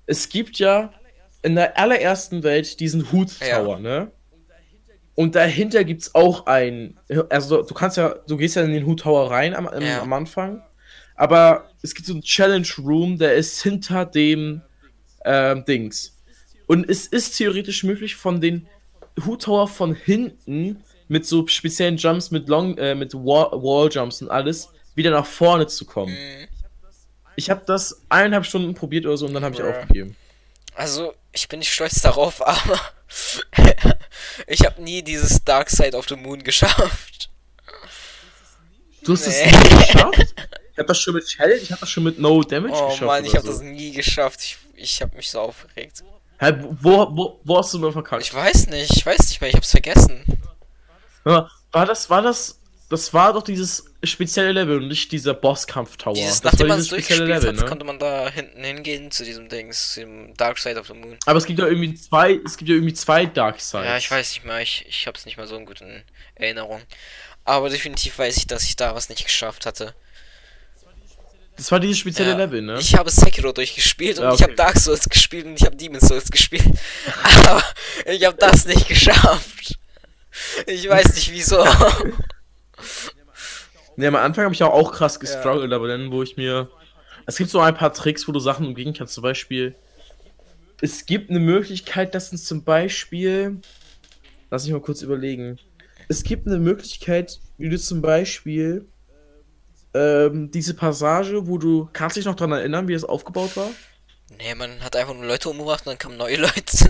[0.06, 0.94] Es gibt ja
[1.42, 3.60] in der allerersten Welt diesen Hut Ja.
[3.60, 4.12] Tower, ne?
[5.16, 7.00] Und dahinter gibt's auch ein.
[7.30, 10.02] Also du kannst ja, du gehst ja in den Hut Tower rein am, am, Ja.
[10.02, 10.62] am Anfang.
[11.16, 14.62] Aber es gibt so einen Challenge Room, der ist hinter dem
[15.24, 16.18] ähm, Dings.
[16.68, 18.68] Und es ist theoretisch möglich, von den
[19.24, 24.22] Hut Tower von hinten mit so speziellen Jumps, mit Long, äh, mit Wall, Wall Jumps
[24.22, 26.14] und alles, wieder nach vorne zu kommen.
[26.14, 26.48] Mhm.
[27.38, 30.16] Ich habe das eineinhalb Stunden probiert oder so und dann habe ich aufgegeben.
[30.74, 32.80] Also, ich bin nicht stolz darauf, aber
[34.48, 37.30] ich habe nie dieses Dark Side of the Moon geschafft.
[39.04, 39.52] Du hast es Nee.
[39.52, 40.36] nie geschafft?
[40.76, 43.02] Ich habe das schon mit Challenge, ich habe das schon mit No Damage Oh geschafft.
[43.04, 43.64] Mann, ich habe das so.
[43.64, 44.42] nie geschafft.
[44.44, 46.04] Ich, ich habe mich so aufgeregt.
[46.40, 48.24] Hä, wo, wo, wo hast du nur verkackt?
[48.24, 50.24] Ich weiß nicht, ich weiß nicht mehr, ich hab's vergessen.
[51.26, 56.14] Ja, War das, war das, das war doch dieses spezielle Level und nicht dieser Bosskampf-Tower.
[56.14, 57.66] Dieses, das nachdem man es durchgespielt Level, hat, ne?
[57.66, 61.18] konnte man da hinten hingehen zu diesem Dings, zu dem Dark Side of the Moon.
[61.26, 63.86] Aber es gibt ja irgendwie zwei, es gibt ja irgendwie zwei Dark Sides.
[63.86, 66.04] Ja, ich weiß nicht mehr, ich, ich hab's nicht mehr so in guten
[66.36, 66.82] Erinnerung.
[67.44, 69.96] Aber definitiv weiß ich, dass ich da was nicht geschafft hatte.
[71.58, 72.78] Das war dieses spezielle Ja, Level, ne?
[72.80, 74.64] Ich habe Sekiro durchgespielt und Ja, ich habe okay.
[74.64, 76.66] Dark Souls gespielt und ich habe Demon's Souls gespielt.
[77.24, 77.64] Aber
[78.06, 79.78] ich habe das nicht geschafft.
[80.68, 81.66] Ich weiß nicht wieso.
[83.98, 86.70] Ne, am Anfang habe ich auch, auch krass gestruggelt, aber dann, wo ich mir.
[87.26, 89.14] Es gibt so ein paar Tricks, wo du Sachen umgehen kannst.
[89.14, 89.74] Zum Beispiel.
[90.82, 93.62] Es gibt eine Möglichkeit, dass es zum Beispiel.
[94.52, 95.60] Lass mich mal kurz überlegen.
[96.10, 98.86] Es gibt eine Möglichkeit, wie du zum Beispiel.
[99.96, 101.90] Ähm, diese Passage, wo du.
[101.94, 103.70] Kannst du dich noch dran erinnern, wie das aufgebaut war?
[104.38, 106.90] nee, man hat einfach nur Leute umgebracht und dann kamen neue Leute.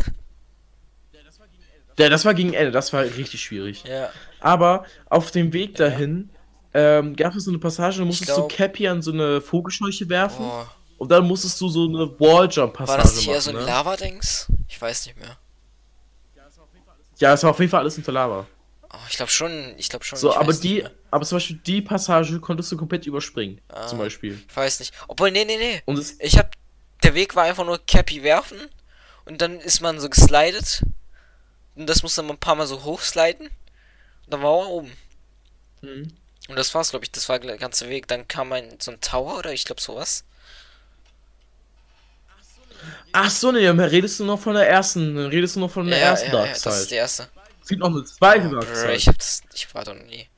[1.98, 3.84] Ja, das war gegen Ende, das war richtig schwierig.
[3.84, 4.10] ja.
[4.42, 6.30] Aber auf dem Weg dahin
[6.74, 10.10] ähm, gab es so eine Passage, da musstest glaub- du Cappy an so eine Vogelscheuche
[10.10, 10.46] werfen.
[10.46, 10.66] Oh.
[10.98, 13.42] Und dann musstest du so eine Walljump-Passage War das eher machen.
[13.42, 13.66] so ein ne?
[13.66, 14.48] Lava-Dings?
[14.68, 15.38] Ich weiß nicht mehr.
[17.20, 18.46] Ja, es war auf jeden Fall alles unter Lava.
[18.96, 20.18] Oh, ich glaube schon, ich glaube schon.
[20.18, 23.60] So, aber die, aber zum Beispiel die Passage konntest du komplett überspringen.
[23.68, 23.88] Ah.
[23.88, 24.42] Zum Beispiel.
[24.48, 24.94] Ich weiß nicht.
[25.08, 25.82] Obwohl, nee, nee, nee.
[25.86, 26.54] Und Ich hab.
[27.04, 28.58] Der Weg war einfach nur Cappy werfen.
[29.26, 30.82] Und dann ist man so geslidet.
[31.76, 33.48] Und das musste man ein paar Mal so hochsliden.
[33.48, 34.92] Und dann war man oben.
[35.82, 36.14] Mhm.
[36.48, 37.12] Und das war's, glaube ich.
[37.12, 38.08] Das war der ganze Weg.
[38.08, 40.24] Dann kam ein so ein Tower oder ich glaube sowas.
[43.12, 46.00] Ach so, ne, redest du noch von der ersten, dann redest du noch von der
[46.00, 47.30] ersten Dark das ist die erste.
[47.66, 49.42] Es gibt noch eine zweite Dark ich hab das.
[49.56, 50.30] Ich war doch nie.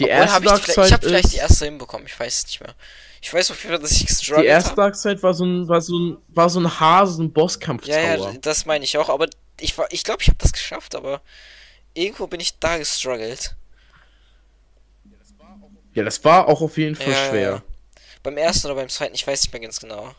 [0.00, 2.08] Die Obwohl, erste ich, ich hab vielleicht die erste hinbekommen.
[2.08, 2.74] Ich weiß es nicht mehr.
[3.22, 4.74] Ich weiß auf jeden Fall, dass ich gestruggelt die erste.
[4.74, 7.94] Dark Side war so ein, war so ein, war so ein Hase, ein Bosskampf-Tower.
[7.94, 9.08] Ja, ja, das meine ich auch.
[9.08, 9.28] Aber
[9.60, 10.96] ich war, ich glaube, ich habe das geschafft.
[10.96, 11.20] Aber
[11.92, 13.54] irgendwo bin ich da gestruggelt.
[15.92, 17.50] Ja, das war auch auf jeden Fall Ja, schwer.
[17.50, 17.62] ja.
[18.24, 20.16] Beim ersten oder beim zweiten, ich weiß nicht mehr ganz genau.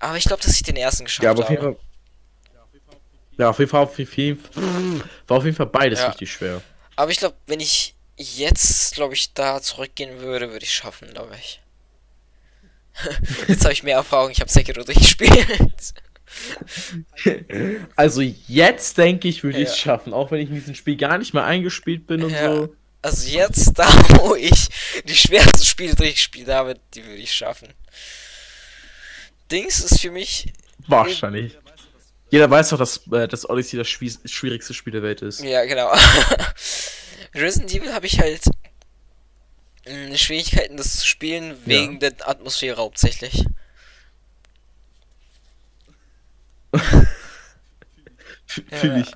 [0.00, 1.54] Aber ich glaube, dass ich den ersten geschafft Ja, aber auf habe.
[1.54, 1.85] jeden Fall.
[3.38, 6.08] Ja, auf jeden Fall, auf jeden Fall war auf jeden Fall beides Ja.
[6.08, 6.62] richtig schwer.
[6.96, 11.34] Aber ich glaube, wenn ich jetzt, glaube ich, da zurückgehen würde, würde ich schaffen, glaube
[11.38, 11.60] ich.
[13.48, 15.34] jetzt habe ich mehr Erfahrung, ich habe Sekiro durchgespielt.
[17.94, 19.70] Also jetzt denke ich, würde ich Ja.
[19.70, 22.54] es schaffen, auch wenn ich in diesem Spiel gar nicht mehr eingespielt bin und Ja.
[22.54, 22.74] so.
[23.02, 23.86] Also jetzt, da
[24.20, 24.68] wo ich
[25.04, 27.68] die schwersten Spiele durchgespielt habe, die würde ich schaffen.
[29.50, 30.52] Dings ist für mich,
[30.88, 31.56] Wahrscheinlich.
[32.30, 35.42] Jeder weiß doch, dass äh, das Odyssey das schwier schwierigste Spiel der Welt ist.
[35.42, 35.92] ja genau.
[37.34, 38.42] Resident Evil habe ich halt
[39.86, 43.44] mh, Schwierigkeiten, das zu spielen, wegen der Atmosphäre hauptsächlich.
[46.72, 47.06] F-
[48.70, 48.76] Ja.
[48.78, 49.08] Fühl ich.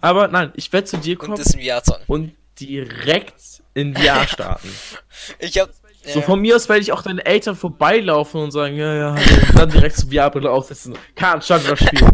[0.00, 2.02] Aber nein, ich werde zu dir Und kommen VR-Zone.
[2.08, 4.68] und direkt in VR starten.
[5.38, 5.70] Ich hab.
[6.04, 9.58] So von mir aus werde ich auch deine Eltern vorbeilaufen und sagen, ja, ja, und
[9.58, 10.98] dann direkt zur VR-Brille aufsetzen.
[11.14, 12.08] Kann statt das Spiel.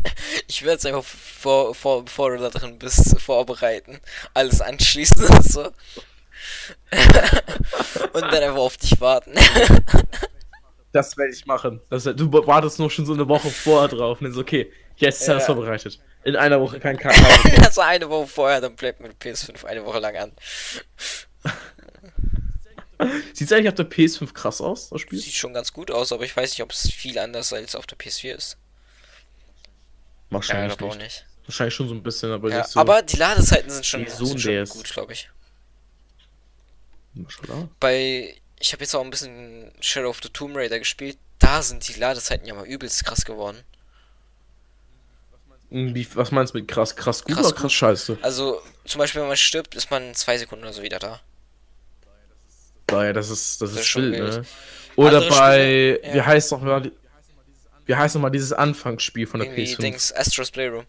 [0.46, 3.98] Ich werde es einfach vor, vor, bevor du da drin bist, vorbereiten.
[4.34, 5.62] Alles anschließen und so.
[8.12, 9.32] und dann einfach auf dich warten.
[10.90, 11.82] Das werde ich machen.
[11.90, 15.20] Das, du wartest nur schon so eine Woche vorher drauf und dann so, okay, jetzt
[15.20, 15.54] ist alles Ja.
[15.54, 16.00] vorbereitet.
[16.24, 17.24] In einer Woche kein Kakao.
[17.62, 20.32] also eine Woche vorher, dann bleibt mir die PS5 eine Woche lang an.
[23.32, 25.18] Sieht's eigentlich auf der PS5 krass aus, das Spiel?
[25.18, 27.86] Sieht schon ganz gut aus, aber ich weiß nicht, ob es viel anders als auf
[27.86, 28.56] der PS4 ist.
[30.30, 30.98] Wahrscheinlich auch nicht.
[30.98, 31.26] nicht.
[31.46, 32.78] Wahrscheinlich schon so ein bisschen, aber Ja, so.
[32.80, 35.30] aber die Ladezeiten sind schon, so sind schon gut, glaube ich.
[37.14, 37.68] Maschallah.
[37.80, 38.34] Bei.
[38.60, 41.16] Ich habe jetzt auch ein bisschen Shadow of the Tomb Raider gespielt.
[41.38, 43.62] da sind die Ladezeiten ja mal übelst krass geworden.
[45.70, 46.96] Wie, was meinst du mit krass?
[46.96, 47.72] Krass gut Krass oder krass gut.
[47.72, 48.18] scheiße?
[48.22, 51.20] Also, zum Beispiel, wenn man stirbt, ist man zwei Sekunden oder so wieder da.
[52.88, 54.42] Daher, das ist, das Das ist ist wild, ne?
[54.96, 55.54] Oder Andere bei,
[55.98, 56.14] Spiele, ja.
[56.14, 56.92] wie heißt noch mal, die-
[57.86, 59.80] wie heißt noch mal dieses Anfangsspiel von der Irgendwie PS5?
[59.80, 60.84] Dings, Astros Playroom.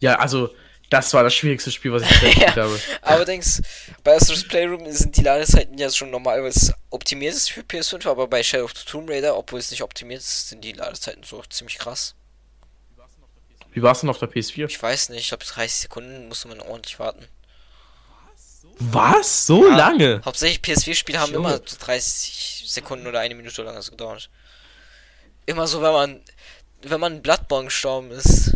[0.00, 0.54] Ja, also,
[0.90, 2.62] das war das schwierigste Spiel, was ich bisher gespielt Ja.
[2.64, 2.80] habe.
[3.02, 3.60] Allerdings,
[4.04, 8.08] bei Astros Playroom sind die Ladezeiten ja schon normal, weil es optimiert ist für PS5,
[8.08, 11.22] aber bei Shadow of the Tomb Raider, obwohl es nicht optimiert ist, sind die Ladezeiten
[11.24, 12.14] so ziemlich krass.
[13.72, 14.66] Wie war es denn auf der PS4?
[14.66, 17.26] Ich weiß nicht, ich glaube 30 Sekunden musste man ordentlich warten.
[18.80, 19.46] Was?
[19.46, 19.76] So Ja.
[19.76, 20.20] lange?
[20.24, 24.30] Hauptsächlich PS4-Spiele haben immer so 30 Sekunden oder eine Minute lang gedauert.
[25.46, 26.20] Immer so, wenn man
[26.82, 28.54] wenn man in Bloodborne gestorben ist.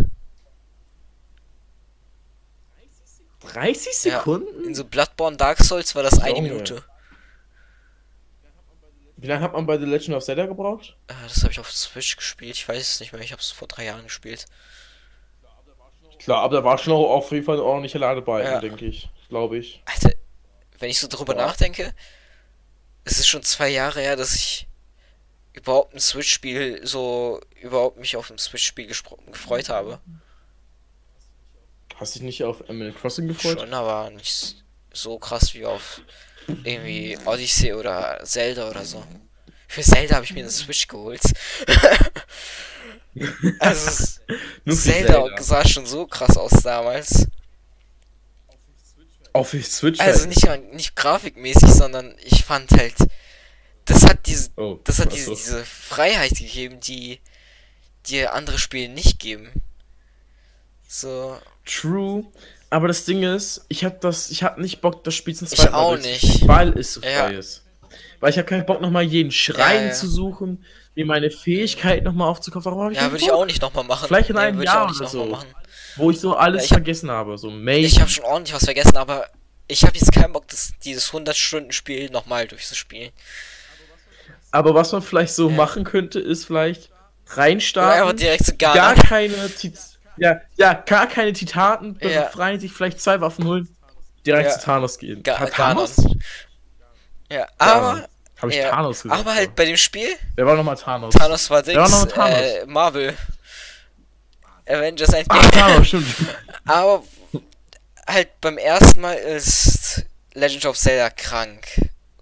[3.52, 4.18] 30 Ja.
[4.18, 4.64] Sekunden?
[4.64, 6.50] In so Bloodborne Dark Souls war das eine Junge.
[6.52, 6.84] Minute.
[9.16, 10.96] Wie lange hat man bei The Legend of Zelda gebraucht?
[11.08, 13.50] Äh, Das habe ich auf Switch gespielt, ich weiß es nicht mehr, ich habe es
[13.50, 14.46] vor drei Jahren gespielt.
[16.18, 18.60] Klar, aber da war schon auch auf jeden Fall eine ordentliche Ladebalken, Ja.
[18.60, 19.08] denke ich.
[19.32, 19.80] Glaube ich.
[19.86, 20.10] Alter,
[20.78, 21.46] wenn ich so drüber Ja.
[21.46, 21.94] nachdenke,
[23.04, 24.68] es ist schon zwei Jahre her, dass ich
[25.54, 30.00] überhaupt ein Switch-Spiel so überhaupt mich auf ein Switch-Spiel gefreut habe.
[31.96, 33.58] Hast du dich nicht auf Animal Crossing gefreut?
[33.58, 36.02] Schon, aber nicht so krass wie auf
[36.64, 39.02] irgendwie Odyssey oder Zelda oder so.
[39.66, 41.22] Für Zelda habe ich mir eine Switch geholt.
[43.60, 44.04] also
[44.68, 44.74] Zelda,
[45.24, 45.42] Zelda.
[45.42, 47.26] sah schon so krass aus damals.
[49.32, 49.98] Auf die Switch?
[50.00, 50.28] Also halt.
[50.28, 52.94] nicht, nicht grafikmäßig, sondern ich fand halt,
[53.86, 55.34] das hat diese, Oh, das hat diese, so.
[55.34, 57.20] diese Freiheit gegeben, die
[58.06, 59.50] dir andere Spiele nicht geben.
[60.86, 62.24] So, True.
[62.70, 65.72] Aber das Ding ist, ich hab das, ich hab nicht Bock, das Spiel zum zweiten
[65.72, 66.46] Mal nicht.
[66.48, 67.26] weil es so Ja.
[67.26, 67.62] frei ist.
[68.20, 69.92] Weil ich habe keinen Bock, nochmal jeden Schrein Ja, ja.
[69.92, 70.64] zu suchen,
[70.94, 72.64] mir meine Fähigkeit nochmal aufzukaufen.
[72.72, 74.06] Warum hab ich ja, würde ich auch nicht nochmal machen.
[74.06, 75.26] Vielleicht in einem würd Jahr ich auch nicht oder so.
[75.26, 75.48] machen.
[75.96, 77.36] Wo ich so alles Ja, ich hab- vergessen habe.
[77.38, 77.86] So Maybe.
[77.86, 79.26] Ich habe schon ordentlich was vergessen, aber
[79.68, 83.12] ich habe jetzt keinen Bock, das, dieses 100-Stunden-Spiel nochmal durchzuspielen.
[84.50, 85.56] Aber was man vielleicht so Ja.
[85.56, 86.90] machen könnte, ist vielleicht
[87.28, 88.02] reinstarten.
[88.02, 89.78] einfach direkt so gar, gar keine Tit
[90.18, 92.24] ja, ja, gar keine Titaten Ja.
[92.24, 93.74] befreien, sich vielleicht zwei Waffen holen,
[94.26, 94.58] direkt Ja.
[94.58, 95.22] zu Thanos gehen.
[95.22, 95.46] Ga-.
[95.46, 95.96] Thanos?
[97.30, 98.06] Ja, aber,
[98.40, 99.20] Habe ich ja, Thanos gesagt?
[99.20, 101.14] aber halt bei dem Spiel, Wer war nochmal Thanos?
[101.14, 102.38] Thanos war Dings, Wer war noch mit Thanos?
[102.38, 103.16] äh, Marvel.
[104.66, 105.40] Avengers Endgame.
[105.42, 106.06] Ach, Thanos, stimmt.
[106.64, 107.04] Aber
[108.06, 111.66] halt beim ersten Mal ist Legend of Zelda krank.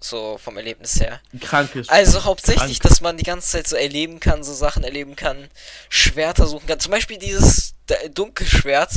[0.03, 1.21] So vom Erlebnis her.
[1.39, 1.87] Krankes.
[1.89, 2.89] Also hauptsächlich, Krank.
[2.89, 5.47] dass man die ganze Zeit so erleben kann, so Sachen erleben kann,
[5.89, 6.79] Schwerter suchen kann.
[6.79, 7.75] Zum Beispiel dieses
[8.15, 8.93] Dunkelschwert,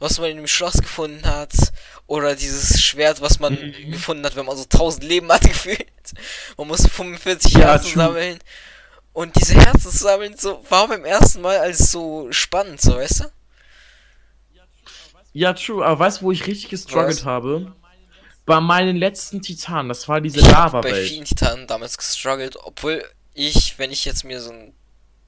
[0.00, 1.52] was man in dem Schloss gefunden hat.
[2.08, 3.92] Oder dieses Schwert, was man Mhm.
[3.92, 5.86] gefunden hat, wenn man so 1000 Leben hat gefühlt.
[6.56, 8.38] Man muss 45 Ja, Herzen true.
[9.18, 13.20] Und diese Herzen zu sammeln, so, war beim ersten Mal als so spannend, so weißt
[13.20, 13.24] du?
[15.32, 17.24] Ja, true, aber weißt du, wo ich richtig gestruggelt Was?
[17.24, 17.72] habe?
[18.46, 21.08] Bei meinen letzten Titanen, das war diese Ich hab bei Lava-Welt.
[21.08, 23.04] vielen Titanen damals gestruggelt, obwohl
[23.34, 24.72] ich, wenn ich jetzt mir so ein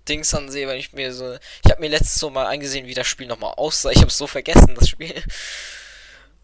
[0.09, 1.37] Dings ansehe, wenn ich mir so.
[1.65, 3.91] Ich habe mir letztes so mal angesehen, wie das Spiel nochmal aussah.
[3.91, 5.23] Ich habe es so vergessen, das Spiel.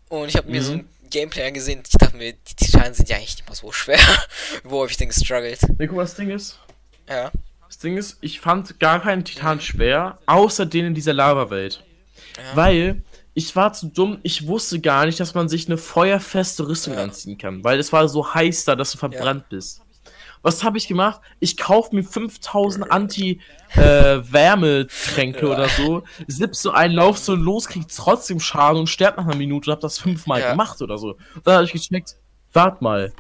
[0.09, 0.79] Und ich habe mir so Mhm.
[0.81, 1.83] ein Gameplay angesehen.
[1.89, 3.99] Ich dachte mir, die Titanen sind ja eigentlich nicht mal so schwer.
[4.65, 5.61] Wo habe ich denn gestruggelt?
[5.79, 6.59] Nee, guck das Ding ist,
[7.09, 7.31] Ja.
[7.67, 11.85] das Ding ist, ich fand gar keinen Titan schwer, außer den in dieser Lava-Welt.
[12.37, 12.43] Ja.
[12.57, 13.03] Weil
[13.35, 17.03] ich war zu dumm, ich wusste gar nicht, dass man sich eine feuerfeste Rüstung Ja.
[17.05, 19.83] anziehen kann, weil es war so heiß da, dass du verbrannt bist.
[20.43, 21.21] Was habe ich gemacht?
[21.41, 25.53] Ich kaufe mir 5000 Anti-Wärmetränke Ja.
[25.53, 29.37] oder so, sipp so einen Lauf so los, krieg trotzdem Schaden und sterb nach einer
[29.37, 30.51] Minute und hab das fünfmal Ja.
[30.53, 31.17] gemacht oder so.
[31.45, 32.17] Dann habe ich gecheckt,
[32.53, 33.13] wart mal,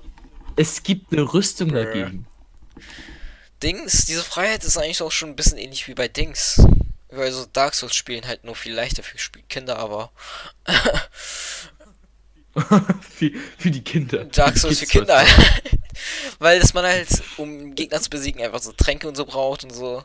[0.57, 2.27] es gibt eine Rüstung dagegen.
[3.63, 6.61] Dings, diese Freiheit ist eigentlich auch schon ein bisschen ähnlich wie bei Dings.
[7.09, 9.17] Weil so Dark Souls spielen halt nur viel leichter für
[9.49, 10.11] Kinder, aber
[13.01, 14.25] für, für die Kinder.
[14.25, 15.25] Dark Souls für Kinder.
[16.39, 19.71] Weil dass man halt, um Gegner zu besiegen, einfach so Tränke und so braucht und
[19.75, 20.03] so.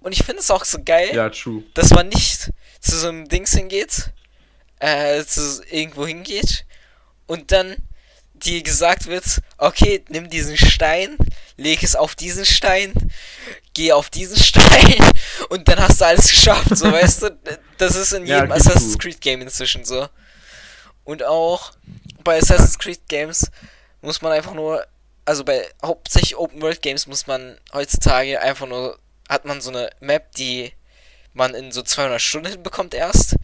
[0.00, 1.62] Und ich finde es auch so geil, Ja, true.
[1.74, 4.10] dass man nicht zu so einem Dings hingeht,
[4.78, 6.64] äh, zu irgendwo hingeht
[7.26, 7.76] und dann
[8.44, 9.24] dir gesagt wird,
[9.58, 11.16] okay, nimm diesen Stein,
[11.56, 12.92] leg es auf diesen Stein,
[13.74, 14.96] geh auf diesen Stein
[15.48, 17.38] und dann hast du alles geschafft, so weißt du,
[17.78, 18.98] das ist in Ja, jedem okay, Assassin's.
[18.98, 20.08] Creed Game inzwischen so.
[21.04, 21.72] Und auch
[22.24, 23.50] bei Assassin's Creed Games
[24.00, 24.84] muss man einfach nur,
[25.24, 29.90] also bei hauptsächlich Open World Games muss man heutzutage einfach nur, hat man so eine
[30.00, 30.72] Map, die
[31.32, 33.36] man in so 200 Stunden hinbekommt erst.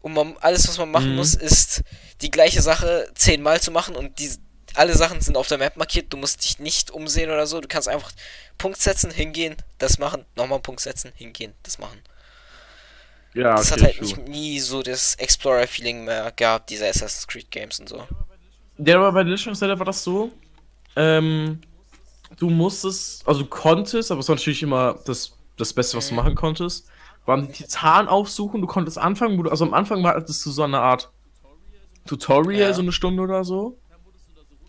[0.00, 1.16] Und man, alles, was man machen Mhm.
[1.16, 1.82] muss, ist
[2.22, 4.30] die gleiche Sache zehnmal zu machen und die
[4.76, 7.60] alle Sachen sind auf der Map markiert, du musst dich nicht umsehen oder so.
[7.60, 8.12] Du kannst einfach
[8.58, 11.98] Punkt setzen, hingehen, das machen, nochmal Punkt setzen, hingehen, das machen.
[13.34, 17.50] Ja, das okay, hat halt nicht, nie so das Explorer-Feeling mehr gehabt, diese Assassin's Creed
[17.50, 18.06] Games und so.
[18.78, 20.32] Der war bei of Zelda war das so.
[20.94, 21.60] Ähm,
[22.38, 26.14] du musstest, also du konntest, aber es war natürlich immer das, das Beste, was du
[26.14, 26.88] machen konntest,
[27.26, 28.60] waren die Titanen aufsuchen.
[28.60, 31.10] Du konntest anfangen, wo du, also am Anfang war hattest du so eine Art
[32.06, 32.72] Tutorial, Ja.
[32.72, 33.78] so eine Stunde oder so.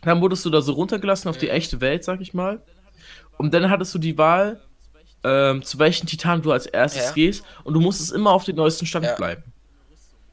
[0.01, 2.61] Dann wurdest du da so runtergelassen auf die echte Welt, sag ich mal.
[3.37, 4.61] Und dann hattest du die Wahl,
[5.23, 7.11] ähm, zu welchen Titan du als erstes Ja.
[7.13, 7.43] gehst.
[7.63, 9.15] Und du musstest immer auf den neuesten Stand Ja.
[9.15, 9.43] bleiben.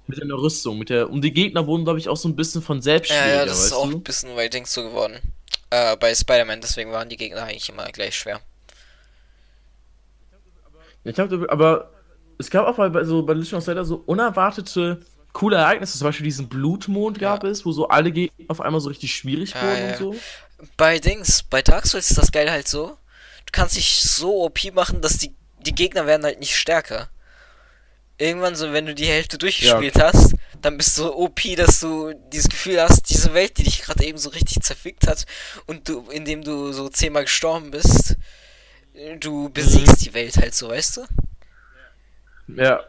[0.07, 1.09] Mit deiner Rüstung, mit der.
[1.11, 3.45] Und die Gegner wurden, glaube ich, auch so ein bisschen von selbst Ja, schwieriger, ja,
[3.47, 3.97] das ist auch du?
[3.97, 5.19] ein bisschen bei Dings so geworden.
[5.71, 8.41] Äh, bei Spider-Man, deswegen waren die Gegner eigentlich immer gleich schwer.
[11.05, 11.91] Ich glaube, aber
[12.39, 15.01] es gab auch bei, bei so bei Legend of Zelda so unerwartete
[15.35, 15.99] coole Ereignisse.
[15.99, 17.51] Zum Beispiel diesen Blutmond gab Ja.
[17.51, 19.89] es, wo so alle Gegner auf einmal so richtig schwierig wurden ja.
[19.91, 20.17] und so.
[20.79, 22.97] Bei Dings, bei Dark Souls ist das geil halt so.
[23.45, 25.35] Du kannst dich so OP machen, dass die,
[25.67, 27.11] die Gegner werden halt nicht stärker.
[28.17, 32.15] Irgendwann so, wenn du die Hälfte durchgespielt hast, dann bist du so OP, dass du
[32.33, 35.27] dieses Gefühl hast, diese Welt, die dich gerade eben so richtig zerfickt hat
[35.67, 38.17] und du, indem du so zehnmal gestorben bist,
[39.19, 41.07] du besiegst die Welt halt so, weißt du?
[42.57, 42.85] Ja.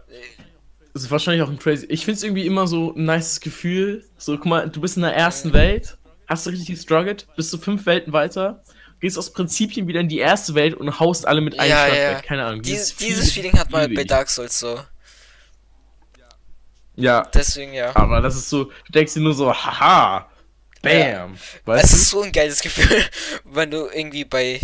[0.96, 1.86] Das ist wahrscheinlich auch ein crazy.
[1.90, 4.06] Ich finde es irgendwie immer so ein nices Gefühl.
[4.18, 7.58] So, guck mal, du bist in der ersten Welt, hast du richtig gestruggelt, bist du
[7.58, 8.64] fünf Welten weiter,
[9.02, 11.98] gehst aus Prinzipien wieder in die erste Welt und haust alle mit einem Ja, Schlag
[12.00, 12.12] ja.
[12.12, 12.24] weg.
[12.24, 12.62] Keine Ahnung.
[12.62, 14.06] Dieses, dieses Feeling hat man bei.
[14.06, 14.80] Dark Souls so.
[16.96, 17.94] Ja, Deswegen ja.
[17.94, 20.30] aber das ist so, du denkst dir nur so, haha,
[20.82, 21.34] bam.
[21.76, 21.98] Es du?
[21.98, 23.04] ist so ein geiles Gefühl,
[23.44, 24.62] wenn du irgendwie bei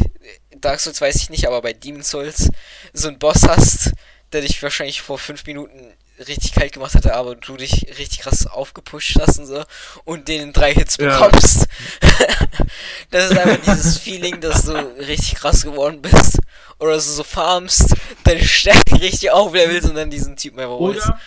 [0.56, 2.50] Dark Souls weiß ich nicht, aber bei Demon Souls
[2.94, 3.91] so einen Boss hast,
[4.32, 5.94] der dich wahrscheinlich vor fünf Minuten
[6.27, 9.63] richtig kalt gemacht hatte, aber du dich richtig krass aufgepusht hast und so
[10.05, 11.19] und den in drei Hits Ja.
[11.19, 11.67] bekommst.
[13.12, 16.39] das ist einfach dieses Feeling, dass du richtig krass geworden bist.
[16.79, 21.07] Oder dass du so farmst, deine Stärke richtig auflevelst und dann diesen Typen einfach holst.
[21.07, 21.19] Oder,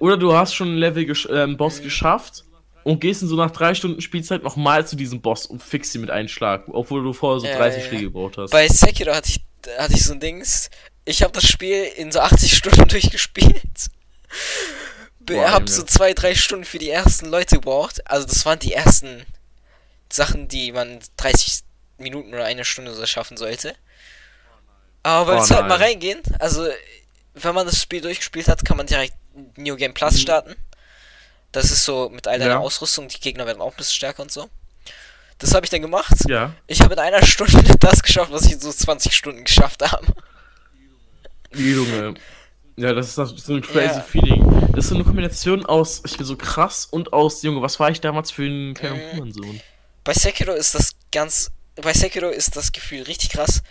[0.00, 2.44] oder du hast schon ein Level, gesch äh, einen Boss geschafft
[2.82, 6.00] und gehst in so nach drei Stunden Spielzeit nochmal zu diesem Boss und fixst ihn
[6.00, 7.88] mit einem Schlag, obwohl du vorher so Ja, 30 ja.
[7.88, 8.50] Schläge gebraucht hast.
[8.50, 9.40] Bei Sekiro hatte ich,
[9.78, 10.68] hatte ich so ein Dings.
[11.04, 13.88] Ich habe das Spiel in so 80 Stunden durchgespielt.
[15.20, 18.08] Boah, hab so zwei, drei Stunden für die ersten Leute gebraucht.
[18.10, 19.24] Also das waren die ersten
[20.12, 21.60] Sachen, die man 30
[21.98, 23.74] Minuten oder eine Stunde so schaffen sollte.
[25.04, 25.88] Aber beim Oh zweiten Mal nein.
[25.88, 26.68] reingehen, also
[27.34, 29.14] wenn man das Spiel durchgespielt hat, kann man direkt
[29.56, 30.54] New Game Plus starten.
[31.50, 32.58] Das ist so mit all deiner Ja.
[32.58, 34.48] Ausrüstung, die Gegner werden auch ein bisschen stärker und so.
[35.38, 36.14] Das habe ich dann gemacht.
[36.28, 36.54] Ja.
[36.66, 40.06] Ich habe in einer Stunde das geschafft, was ich in so 20 Stunden geschafft habe.
[41.54, 42.14] Junge.
[42.76, 44.00] Ja, das ist das- so ein crazy Ja.
[44.00, 44.70] Feeling.
[44.74, 47.90] Das ist so eine Kombination aus, ich bin so krass und aus, Junge, was war
[47.90, 49.16] ich damals für ein kleiner Mhm.
[49.18, 49.60] Hurensohn?
[50.04, 51.50] Bei Sekiro ist das ganz.
[51.76, 53.62] Bei Sekiro ist das Gefühl richtig krass.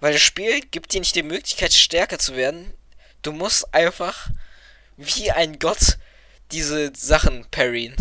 [0.00, 2.72] Weil das Spiel gibt dir nicht die Möglichkeit, stärker zu werden.
[3.22, 4.30] Du musst einfach
[4.96, 5.98] wie ein Gott
[6.52, 7.94] diese Sachen parryen.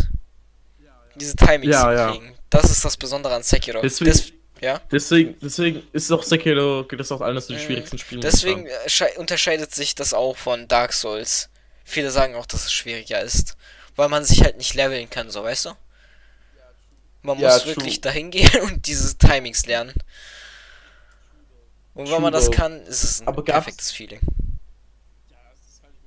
[1.15, 2.11] Diese Timings Ja, ja.
[2.11, 2.33] kriegen.
[2.49, 3.81] Das ist das Besondere an Sekiro.
[3.81, 4.79] Deswegen- Des, ja.
[4.91, 7.61] Deswegen, deswegen ist auch Sekiro, geht das auch eines der Mhm.
[7.61, 8.21] schwierigsten Spiele.
[8.21, 11.49] Deswegen äh, schei- unterscheidet sich das auch von Dark Souls.
[11.85, 13.55] Viele sagen auch, dass es schwieriger ist.
[13.95, 15.71] Weil man sich halt nicht leveln kann, so weißt du?
[17.21, 17.75] Man Ja, muss true.
[17.75, 19.93] wirklich dahin gehen und diese Timings lernen.
[21.93, 24.21] Und wenn man das kann, ist es ein Aber perfektes Feeling.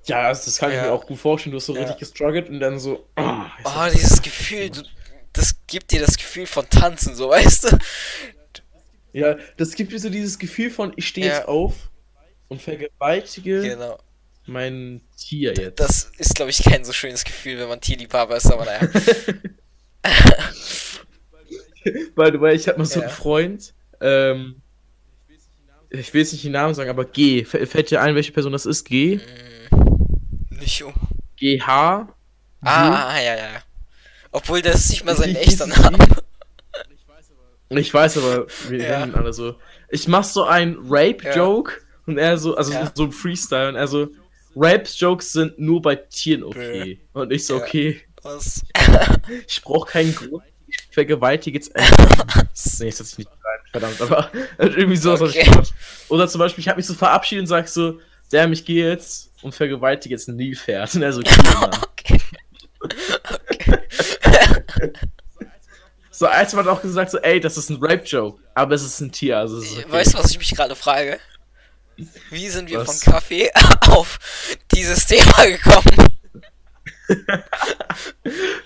[0.04, 0.82] Ja, das, kann ich Ja.
[0.84, 1.52] mir auch gut vorstellen.
[1.52, 1.80] Du hast so Ja.
[1.82, 3.06] richtig gestruggelt und dann so.
[3.16, 4.82] ah, Oh, ich dieses Gefühl, du,
[5.32, 7.78] das gibt dir das Gefühl von Tanzen, so weißt du?
[9.12, 11.34] Ja, das gibt dir so dieses Gefühl von, ich stehe Ja.
[11.38, 11.90] jetzt auf
[12.48, 13.98] und vergewaltige Genau.
[14.46, 15.78] mein Tier jetzt.
[15.80, 18.88] Das ist, glaube ich, kein so schönes Gefühl, wenn man Tierliebhaber ist, aber naja.
[22.14, 23.06] Weil, weil ich habe mal so Ja.
[23.06, 24.62] einen Freund, ähm,
[25.90, 27.44] ich will jetzt nicht den Namen sagen, aber G.
[27.44, 28.84] Fällt dir ein, welche Person das ist?
[28.84, 29.16] G?
[29.70, 30.94] Mm, Nicht um.
[31.36, 31.66] GH?
[31.68, 32.06] Ah,
[32.62, 33.62] ah, ja, ja.
[34.30, 35.66] Obwohl das nicht mal sein echter?
[35.66, 35.98] Name.
[37.78, 39.04] Ich weiß aber, wir Ja.
[39.04, 39.56] ihn alle so.
[39.88, 41.72] Ich mach so ein Rape-Joke
[42.06, 42.90] und er so, also Ja.
[42.94, 44.08] so ein Freestyle und er so,
[44.56, 47.00] Rape-Jokes sind nur bei Tieren okay.
[47.12, 47.62] Und ich so, Ja.
[47.62, 48.62] okay, Was?
[49.48, 51.72] ich brauch keinen Grund, ich vergewaltige jetzt
[52.80, 55.50] nee, das sich nicht rein, verdammt, aber irgendwie sowas hab Okay.
[56.08, 57.98] Oder zum Beispiel, ich habe mich so verabschiedet und sag so,
[58.30, 60.94] der ich gehe jetzt und vergewaltige jetzt ein Nilpferd.
[60.94, 61.78] Und er so, okay.
[61.92, 62.20] Okay.
[66.22, 69.10] So, als man auch gesagt, so, ey, das ist ein Rape-Joke, aber es ist ein
[69.10, 69.86] Tier, also es okay.
[69.88, 71.18] Weißt du, was ich mich gerade frage?
[72.30, 73.02] Wie sind wir Was?
[73.02, 73.50] von Kaffee
[73.88, 74.20] auf
[74.72, 76.06] dieses Thema gekommen?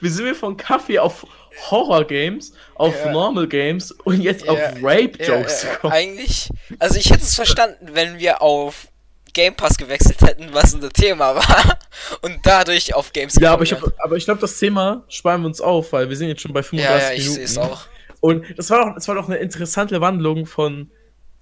[0.03, 1.27] Wie sind wir von Kaffee auf
[1.71, 3.11] Horror Games, auf Ja.
[3.13, 5.95] Normal Games und jetzt Ja, auf Rape Jokes ja, kommen.
[5.95, 8.89] eigentlich, also ich hätte es verstanden, wenn wir auf
[9.37, 11.78] Game Pass gewechselt hätten, was unser Thema war,
[12.22, 15.43] und dadurch auf Games Ja, aber ich, gekommen hab, aber ich glaube, das Thema sparen
[15.43, 16.78] wir uns auf, weil wir sind jetzt schon bei wären.
[16.78, 17.34] Ja, ja, 35 ich Minuten.
[17.37, 17.87] sehe es auch.
[18.20, 20.91] Und das war, doch, das war doch eine interessante Wandlung von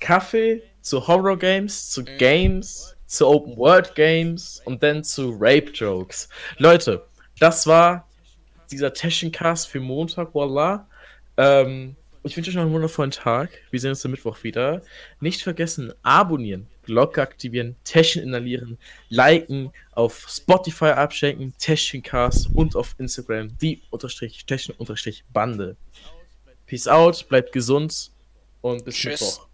[0.01, 2.19] Kaffee zu Horror Games, zu Mhm.
[2.19, 6.29] Games, zu Open World Games und dann zu Rape Jokes.
[6.59, 7.07] Leute,
[7.39, 8.09] das war
[8.73, 10.89] dieser Teschencast für Montag, voila.
[11.37, 13.51] Ähm, ich wünsche euch noch einen wundervollen Tag.
[13.71, 14.83] Wir sehen uns am Mittwoch wieder.
[15.21, 18.79] Nicht vergessen, abonnieren, Glocke aktivieren, Teschen inhalieren,
[19.09, 25.77] liken, auf Spotify abschenken, Teschencast und auf Instagram die unterstrich Teschen unterstrich Bande.
[26.67, 28.11] Peace out, bleibt gesund
[28.61, 29.21] und bis Tschüss.
[29.21, 29.49] Mittwoch.